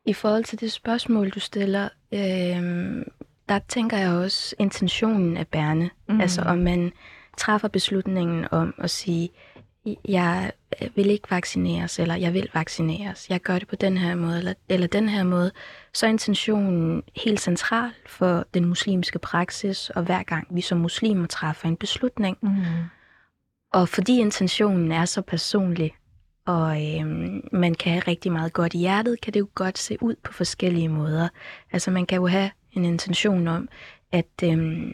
[0.06, 3.04] I forhold til det spørgsmål, du stiller, øhm,
[3.50, 5.90] der tænker jeg også intentionen af bærende.
[6.10, 6.22] Mm.
[6.22, 6.92] Altså om man
[7.38, 9.30] træffer beslutningen om at sige,
[10.08, 10.52] jeg
[10.96, 14.54] vil ikke vaccineres, eller jeg vil vaccineres, jeg gør det på den her måde, eller,
[14.70, 15.52] eller den her måde,
[15.94, 21.28] så er intentionen helt central for den muslimske praksis, og hver gang vi som muslimer
[21.28, 22.38] træffer en beslutning.
[22.42, 22.50] Mm.
[23.74, 25.92] Og fordi intentionen er så personlig,
[26.46, 29.98] og øhm, man kan have rigtig meget godt i hjertet, kan det jo godt se
[30.02, 31.28] ud på forskellige måder.
[31.72, 33.70] Altså man kan jo have en intention om,
[34.12, 34.94] at øhm,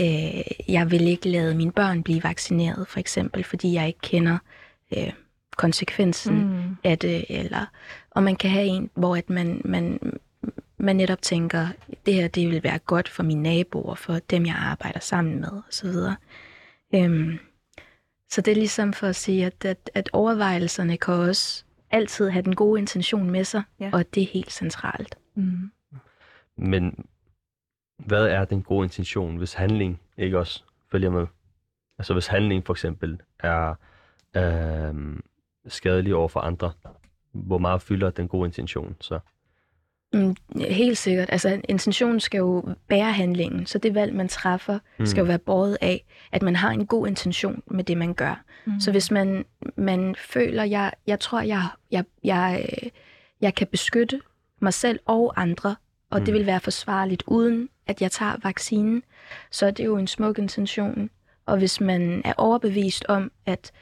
[0.00, 4.38] øh, jeg vil ikke lade mine børn blive vaccineret, for eksempel, fordi jeg ikke kender
[4.96, 5.12] øh,
[5.56, 6.76] konsekvensen Mm.
[6.84, 7.66] af det, eller
[8.10, 10.00] og man kan have en, hvor at man, man,
[10.78, 11.68] man netop tænker,
[12.06, 15.48] det her det vil være godt for mine naboer, for dem, jeg arbejder sammen med
[15.68, 15.88] osv.
[16.94, 17.38] Øhm,
[18.30, 22.42] så det er ligesom for at sige, at, at, at overvejelserne kan også altid have
[22.42, 23.90] den gode intention med sig, Ja.
[23.92, 25.18] og det er helt centralt.
[25.34, 25.70] Mm.
[26.60, 27.06] Men
[27.98, 31.26] hvad er den gode intention, hvis handling ikke også følger med?
[31.98, 33.74] Altså hvis handling for eksempel er
[34.36, 34.94] øh,
[35.66, 36.72] skadelig over for andre,
[37.32, 39.18] hvor meget fylder den gode intention så?
[40.12, 41.28] Mm, helt sikkert.
[41.32, 45.06] Altså, intentionen skal jo bære handlingen, så det valg, man træffer, mm.
[45.06, 48.44] skal jo være båret af, at man har en god intention med det, man gør.
[48.66, 48.80] Mm.
[48.80, 49.44] Så hvis man,
[49.76, 52.90] man føler, jeg, jeg tror, jeg, jeg, jeg, øh,
[53.40, 54.20] jeg kan beskytte
[54.60, 55.76] mig selv og andre,
[56.10, 56.24] og mm.
[56.24, 59.02] det vil være forsvarligt, uden at jeg tager vaccinen,
[59.50, 61.10] så er det jo en smuk intention.
[61.46, 63.72] Og hvis man er overbevist om, at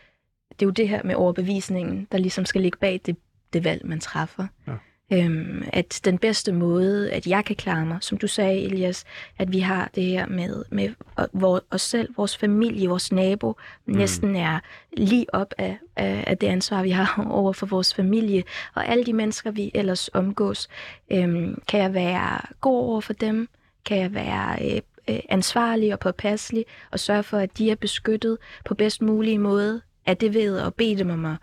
[0.51, 3.16] det er jo det her med overbevisningen, der ligesom skal ligge bag det,
[3.53, 4.47] det valg, man træffer.
[4.66, 4.72] Ja.
[5.12, 9.04] Øhm, at den bedste måde, at jeg kan klare mig, som du sagde, Elias,
[9.38, 10.90] at vi har det her med, med
[11.32, 13.54] vores, os selv, vores familie, vores nabo,
[13.86, 13.94] mm.
[13.94, 14.61] næsten er
[14.96, 18.42] lige op af, af, af det ansvar, vi har over for vores familie,
[18.74, 20.68] og alle de mennesker, vi ellers omgås.
[21.11, 23.48] Øhm, kan jeg være god over for dem?
[23.84, 24.80] Kan jeg være øh,
[25.11, 29.80] øh, ansvarlig og påpasselig, og sørge for, at de er beskyttet på bedst mulige måde?
[30.06, 31.36] Er det ved at bede dem om at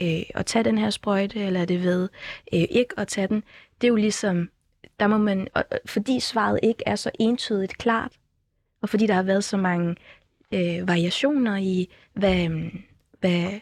[0.00, 2.08] øh, at tage den her sprøjte, eller er det ved
[2.54, 3.42] øh, ikke at tage den?
[3.80, 4.50] Det er jo ligesom,
[5.00, 8.12] der må man, og, fordi svaret ikke er så entydigt klart,
[8.82, 9.96] og fordi der har været så mange
[10.52, 12.48] øh, variationer i, hvad,
[13.20, 13.60] hvad,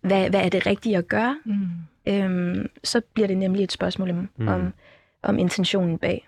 [0.00, 1.68] hvad, hvad er det rigtige at gøre, Mm.
[2.06, 4.28] øhm, så bliver det nemlig et spørgsmål om, Mm.
[4.36, 4.48] mm.
[4.48, 4.72] om,
[5.22, 6.26] om intentionen bag.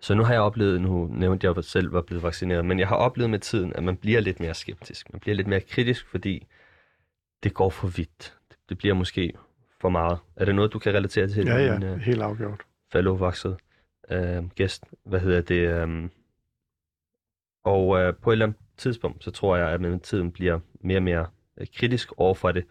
[0.00, 2.78] Så nu har jeg oplevet, nu nævnte jeg, at jeg selv var blevet vaccineret, men
[2.78, 5.12] jeg har oplevet med tiden, at man bliver lidt mere skeptisk.
[5.12, 6.46] Man bliver lidt mere kritisk, fordi
[7.42, 8.36] det går for vidt.
[8.68, 9.32] Det bliver måske
[9.80, 10.18] for meget.
[10.36, 11.46] Er det noget, du kan relatere til?
[11.46, 12.62] Ja, ja, din, øh, helt afgjort.
[12.92, 13.56] fellow-vakset
[14.10, 14.84] øh, gæst?
[15.04, 15.68] Hvad hedder det?
[15.68, 16.08] Øh,
[17.64, 20.98] og øh, på et eller andet tidspunkt, så tror jeg, at med tiden bliver mere
[20.98, 21.26] og mere
[21.60, 22.64] øh, kritisk overfor det.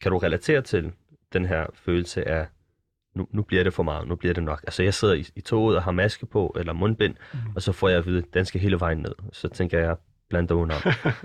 [0.00, 0.92] Kan du relatere til
[1.32, 2.46] den her følelse af,
[3.14, 4.60] nu, nu bliver det for meget, nu bliver det nok.
[4.62, 7.38] Altså jeg sidder i, i toget og har maske på, eller mundbind, mm.
[7.56, 9.14] og så får jeg at vide, at den skal hele vejen ned.
[9.32, 9.96] Så tænker jeg,
[10.28, 10.80] bland dig udenom.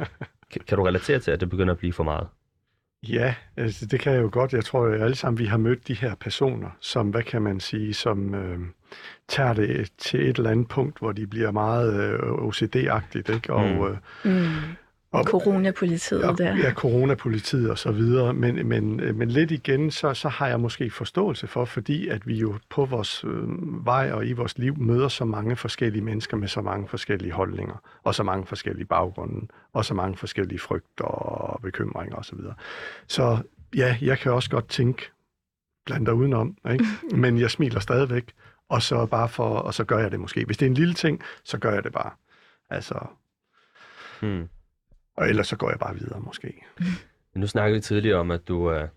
[0.52, 2.28] kan, kan du relatere til, at det begynder at blive for meget?
[3.10, 4.54] Ja, altså det kan jeg jo godt.
[4.54, 7.60] Jeg tror jo alle sammen, vi har mødt de her personer, som, hvad kan man
[7.60, 8.60] sige, som øh,
[9.28, 13.54] tager det til et eller andet punkt, hvor de bliver meget øh, OCD-agtigt, ikke?
[13.54, 13.84] Og, Mm.
[13.84, 13.98] øh,
[14.44, 14.50] Mm.
[15.12, 16.56] Og, Coronapolitiet ja, der.
[16.56, 18.34] ja, coronapolitiet og så videre.
[18.34, 22.36] Men, men, men lidt igen, så, så har jeg måske forståelse for, fordi at vi
[22.36, 26.48] jo på vores øh, vej og i vores liv møder så mange forskellige mennesker med
[26.48, 31.62] så mange forskellige holdninger, og så mange forskellige baggrunde, og så mange forskellige frygter og
[31.62, 32.38] bekymringer osv.
[32.38, 32.54] Så,
[33.08, 33.38] så
[33.76, 35.12] ja, jeg kan også godt tænke,
[35.86, 36.86] bland dig udenom, ikke?
[37.22, 38.34] men jeg smiler stadigvæk,
[38.70, 40.46] og så bare for, og så gør jeg det måske.
[40.46, 42.12] Hvis det er en lille ting, så gør jeg det bare.
[42.70, 42.96] Altså,
[44.22, 44.48] Hmm.
[45.18, 46.66] Og ellers så går jeg bare videre måske.
[47.34, 48.88] Men nu snakkede vi tidligere om, at du, øh,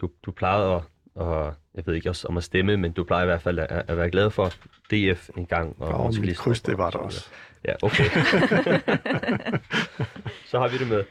[0.00, 0.82] du, du plejede at,
[1.14, 3.84] og jeg ved ikke også om at stemme, men du plejer i hvert fald at,
[3.88, 4.52] at være glad for
[4.90, 5.76] DF en gang.
[5.82, 7.28] Og, Mogens mit kryds, det var der også.
[7.64, 8.04] Ja, okay.
[10.50, 11.04] så har vi det med.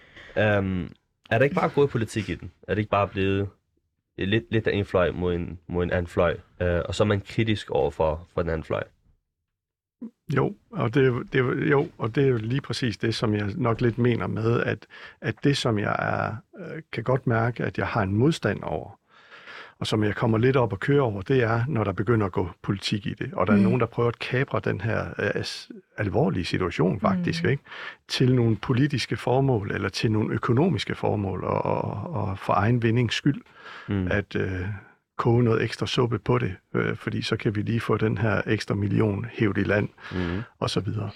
[0.57, 0.91] Um,
[1.29, 2.51] er der ikke bare gået politik i den?
[2.67, 3.49] Er det ikke bare blevet
[4.17, 6.37] lidt, lidt af en fløj mod en, mod en anden fløj?
[6.61, 8.83] Uh, og så er man kritisk over for, for den anden fløj?
[10.35, 11.39] Jo, og det, er jo- det,
[11.71, 14.85] jo- og det er jo lige præcis det, som jeg nok lidt mener med, at,
[15.21, 18.99] at det, som jeg er, øh, kan godt mærke, at jeg har en modstand over,
[19.79, 22.31] og som jeg kommer lidt op og kører over, det er, når der begynder at
[22.31, 23.33] gå politik i det.
[23.33, 23.63] Og der er Mm.
[23.63, 25.43] nogen, der prøver at kapre den her øh,
[25.97, 27.49] alvorlige situation faktisk, Mm.
[27.49, 27.63] ikke?
[28.07, 33.15] til nogle politiske formål, eller til nogle økonomiske formål, og, og, og for egen vindings
[33.15, 33.41] skyld
[33.89, 34.07] Mm.
[34.11, 34.61] at øh,
[35.17, 38.41] koge noget ekstra suppe på det, øh, fordi så kan vi lige få den her
[38.47, 40.41] ekstra million hævet i land, Mm.
[40.59, 41.09] og så videre.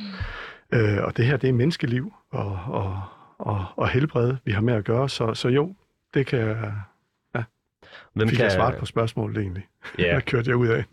[0.73, 3.01] Øh, og det her, det er menneskeliv og, og,
[3.37, 5.75] og, og helbred, vi har med at gøre, så, så jo,
[6.13, 6.73] det kan jeg...
[8.13, 9.67] Hvem Fik jeg svaret på spørgsmålet egentlig?
[9.99, 10.83] Ja, Hvad kørte jeg ud af?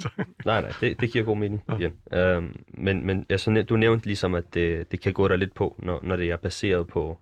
[0.44, 1.74] nej, nej, det, det giver god mening Ja.
[1.76, 2.36] igen.
[2.36, 5.76] Um, men men altså, du nævnte ligesom, at det, det kan gå der lidt på,
[5.78, 7.20] når, når det er baseret på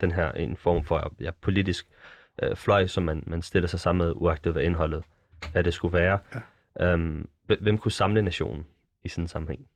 [0.00, 1.86] den her en form for ja, politisk
[2.42, 5.04] øh, fløj, som man, man stiller sig sammen med, uagtet hvad indholdet
[5.54, 6.18] af det skulle være.
[6.80, 6.94] Ja.
[6.94, 7.28] Um,
[7.60, 8.66] hvem kunne samle nationen
[9.04, 9.66] i sådan en sammenhæng?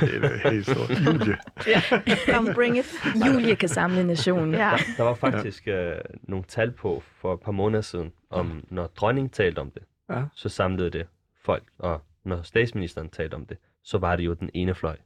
[0.00, 0.90] Det er helt stort.
[0.90, 1.36] Julie.
[2.34, 2.86] Come bring it.
[3.26, 4.54] Julie kan samle nationen.
[4.54, 4.58] Ja.
[4.70, 8.86] Der, der var faktisk øh, nogle tal på for et par måneder siden, om når
[8.86, 10.22] dronningen talte om det, Ja.
[10.34, 11.06] så samlede det
[11.44, 14.96] folk, og når statsministeren talte om det, så var det jo den ene fløj,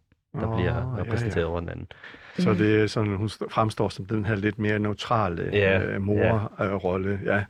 [0.41, 1.49] der Åh, bliver ja, repræsenteret ja.
[1.49, 1.87] over den anden.
[2.39, 6.03] Så det er sådan, hun st- fremstår som den her lidt mere neutrale Ja, øh,
[6.03, 7.21] morrolle.
[7.25, 7.45] Ja.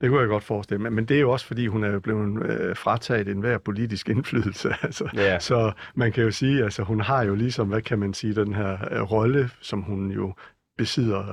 [0.00, 0.92] Det kunne jeg godt forestille mig.
[0.92, 4.74] Men det er jo også, fordi hun er blevet øh, frataget enhver politisk indflydelse.
[4.82, 5.08] Altså.
[5.14, 5.38] Ja.
[5.38, 8.54] Så man kan jo sige, altså hun har jo ligesom, hvad kan man sige, den
[8.54, 10.34] her øh, rolle, som hun jo
[10.78, 11.24] besidder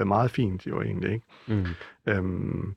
[0.00, 1.12] øh, meget fint jo egentlig.
[1.12, 1.26] Ikke?
[1.46, 1.66] Mm.
[2.08, 2.74] Øhm,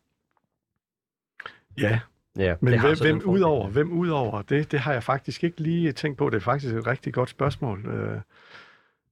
[1.77, 1.99] ja,
[2.37, 6.17] Ja, men hvem, hvem udover, hvem udover det, det har jeg faktisk ikke lige tænkt
[6.17, 6.29] på.
[6.29, 7.85] Det er faktisk et rigtig godt spørgsmål.
[7.85, 8.21] Øh,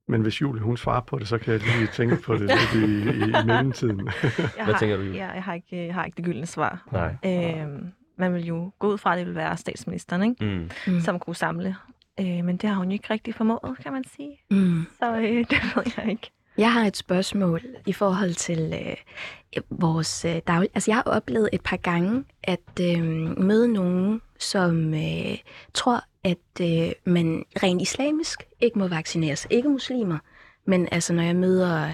[0.08, 2.74] men hvis Julie hun svarer på det, så kan jeg lige tænke på det lidt
[2.76, 4.00] i, i, i mellemtiden.
[4.08, 4.12] Jeg
[4.56, 5.18] Hvad har, tænker du, Julie?
[5.26, 6.88] Ja, jeg har ikke, jeg har ikke det gyldne svar.
[6.92, 7.16] Nej.
[7.26, 10.46] Øhm, man vil jo gå ud fra, at det vil være statsministeren, ikke?
[10.46, 10.94] Mm.
[10.94, 11.02] Mm.
[11.02, 11.76] som kunne samle.
[12.20, 14.40] Øh, men det har hun jo ikke rigtig formået, kan man sige.
[14.52, 14.86] Mm.
[15.00, 16.32] Så øh, det ved jeg ikke.
[16.58, 18.96] Jeg har et spørgsmål i forhold til øh,
[19.70, 20.70] vores øh, daglig...
[20.74, 23.04] Altså, jeg har oplevet et par gange at øh,
[23.40, 25.38] møde nogen, som øh,
[25.74, 29.48] tror, at øh, man rent islamisk ikke må vaccineres.
[29.50, 30.18] Ikke muslimer,
[30.66, 31.94] men altså, når jeg møder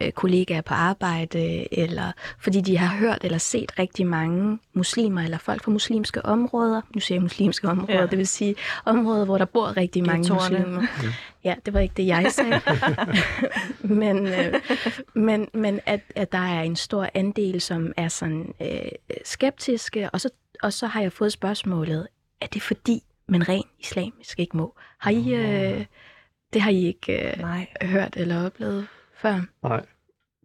[0.00, 5.38] øh, kollegaer på arbejde, eller fordi de har hørt eller set rigtig mange muslimer, eller
[5.38, 6.80] folk fra muslimske områder.
[6.94, 8.00] Nu siger jeg muslimske områder, Ja.
[8.00, 8.06] ja.
[8.06, 8.54] det vil sige
[8.84, 10.58] områder, hvor der bor rigtig mange Ghettoerne.
[10.66, 11.12] muslimer.
[11.44, 12.60] Ja, det var ikke det, jeg sagde.
[14.00, 14.54] men øh,
[15.14, 18.68] men, men at, at der er en stor andel, som er sådan øh,
[19.24, 20.30] skeptiske, og så,
[20.62, 22.06] og så har jeg fået spørgsmålet,
[22.40, 24.74] er det fordi, man rent islamisk ikke må?
[24.98, 25.84] Har I, øh,
[26.52, 27.66] det har I ikke øh, Nej.
[27.82, 29.40] hørt eller oplevet før?
[29.62, 29.84] Nej,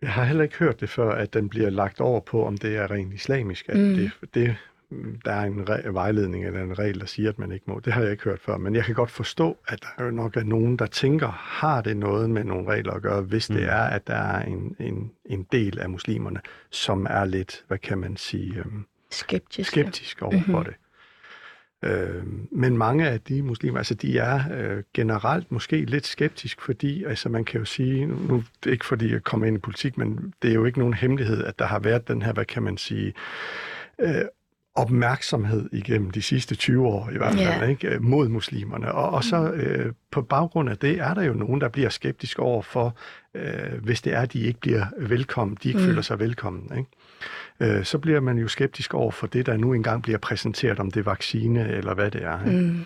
[0.01, 2.75] jeg har heller ikke hørt det før, at den bliver lagt over på, om det
[2.77, 3.69] er rent islamisk.
[3.69, 3.93] At Mm.
[3.95, 4.55] det, det,
[5.25, 7.79] der er en re- vejledning eller en regel, der siger, at man ikke må.
[7.79, 10.37] Det har jeg ikke hørt før, men jeg kan godt forstå, at der jo nok
[10.37, 13.55] er nogen, der tænker, har det noget med nogle regler at gøre, hvis mm.
[13.55, 16.39] Det er, at der er en, en, en del af muslimerne,
[16.69, 19.71] som er lidt, hvad kan man sige, øhm, Skeptiske.
[19.81, 20.65] skeptisk over for Mhm.
[20.65, 20.73] det.
[21.85, 27.03] Øh, men mange af de muslimer, altså de er øh, generelt måske lidt skeptisk, fordi
[27.03, 29.97] altså man kan jo sige, nu det er ikke fordi jeg kommer ind i politik,
[29.97, 32.63] men det er jo ikke nogen hemmelighed, at der har været den her, hvad kan
[32.63, 33.13] man sige,
[34.01, 34.21] øh,
[34.75, 37.67] opmærksomhed igennem de sidste 20 år i hvert fald, Ja.
[37.67, 38.91] ikke, øh, mod muslimerne.
[38.91, 42.39] Og, og så øh, på baggrund af det er der jo nogen, der bliver skeptisk
[42.39, 42.95] over for,
[43.35, 45.83] øh, hvis det er, at de ikke bliver velkommen, de ikke Mm.
[45.83, 45.89] mm.
[45.89, 46.77] føler sig velkommen.
[46.77, 46.89] Ikke?
[47.59, 50.91] Øh, så bliver man jo skeptisk over for det, der nu engang bliver præsenteret, om
[50.91, 52.39] det er vaccine eller hvad det er.
[52.45, 52.85] Mm.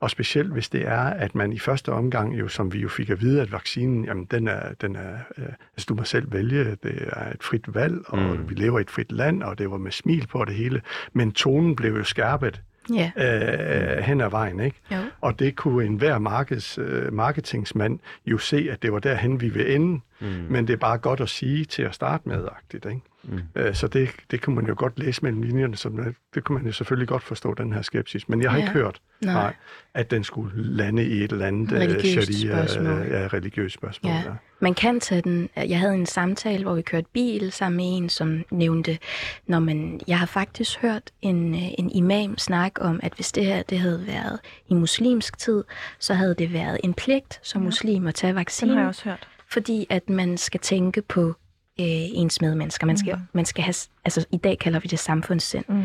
[0.00, 3.10] Og specielt hvis det er, at man i første omgang, jo, som vi jo fik
[3.10, 5.44] at vide, at vaccinen, jamen den er, den er øh,
[5.76, 8.50] altså du må selv vælge, det er et frit valg, og Mm.
[8.50, 10.80] vi lever i et frit land, og det var med smil på det hele.
[11.12, 12.60] Men tonen blev jo skærpet
[12.94, 14.76] Ja, øh, hen ad vejen, ikke?
[14.92, 14.96] jo.
[15.20, 19.74] Og det kunne enhver markeds, øh, marketingsmand jo se, at det var derhen, vi vil
[19.74, 20.00] ende.
[20.20, 20.26] Mm.
[20.50, 23.00] Men det er bare godt at sige til at starte med, agtigt, ikke?
[23.24, 23.40] Mm.
[23.56, 26.58] Øh, Så det, det kunne man jo godt læse mellem linjerne, så det, det kunne
[26.58, 28.28] man jo selvfølgelig godt forstå, den her skepsis.
[28.28, 28.62] Men jeg har Ja.
[28.64, 29.32] ikke hørt, Nej.
[29.34, 29.54] nej,
[29.94, 33.00] at den skulle lande i et eller andet øh, Religiøst sharia, spørgsmål.
[33.02, 34.12] øh, ja, religiøst spørgsmål.
[34.12, 34.18] Ja.
[34.18, 34.32] Ja.
[34.60, 35.48] Man kan tage den.
[35.56, 38.98] Jeg havde en samtale, hvor vi kørte bil sammen med en, som nævnte,
[39.46, 43.44] når man, jeg har faktisk hørt en, øh, en imam snakke om, at hvis det
[43.46, 45.64] her det havde været i muslimsk tid,
[45.98, 49.04] så havde det været en pligt som muslim at tage Den har vaccinen, jeg også
[49.04, 49.28] hørt.
[49.48, 51.34] fordi at man skal tænke på
[51.80, 52.86] øh, ens medmennesker.
[52.86, 53.26] Man skal, Mhm.
[53.32, 55.82] man skal have, altså i dag kalder vi det samfundssind Mm.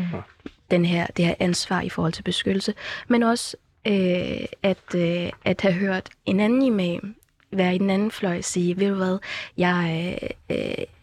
[0.70, 2.74] den her, det her ansvar i forhold til beskyttelse,
[3.08, 7.14] men også øh, at, øh, at have hørt en anden imam
[7.52, 9.18] være i den anden fløj sige, ved du hvad,
[9.56, 10.18] jeg,
[10.50, 10.56] øh,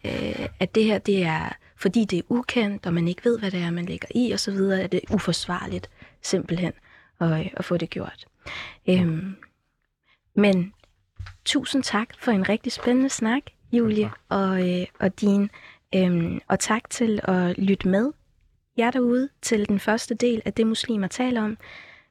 [0.05, 3.51] øh, at det her, det er, fordi det er ukendt, og man ikke ved, hvad
[3.51, 5.89] det er, man lægger i, og så videre, er det uforsvarligt,
[6.21, 6.73] simpelthen,
[7.19, 8.25] at, at få det gjort.
[8.89, 9.35] Øhm,
[10.35, 10.73] men
[11.45, 13.41] tusind tak for en rigtig spændende snak,
[13.71, 15.49] Julie og, øh, og din,
[15.95, 18.11] øhm, og tak til at lytte med
[18.77, 21.57] jer derude til den første del af det, muslimer taler om.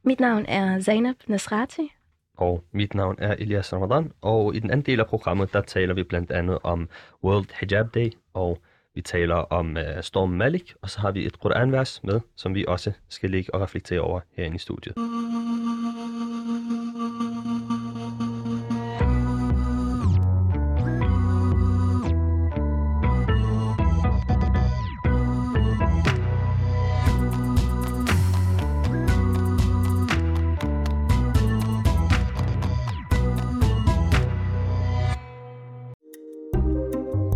[0.02, 1.92] Mit navn er Zainab Nasrati.
[2.36, 5.94] Og mit navn er Elias Ramadan, og i den anden del af programmet, der taler
[5.94, 6.88] vi blandt andet om
[7.24, 8.58] World Hijab Day, og
[8.94, 12.64] vi taler om uh, Storm Malik, og så har vi et Quran-vers med, som vi
[12.68, 14.94] også skal ligge og reflektere over herinde i studiet.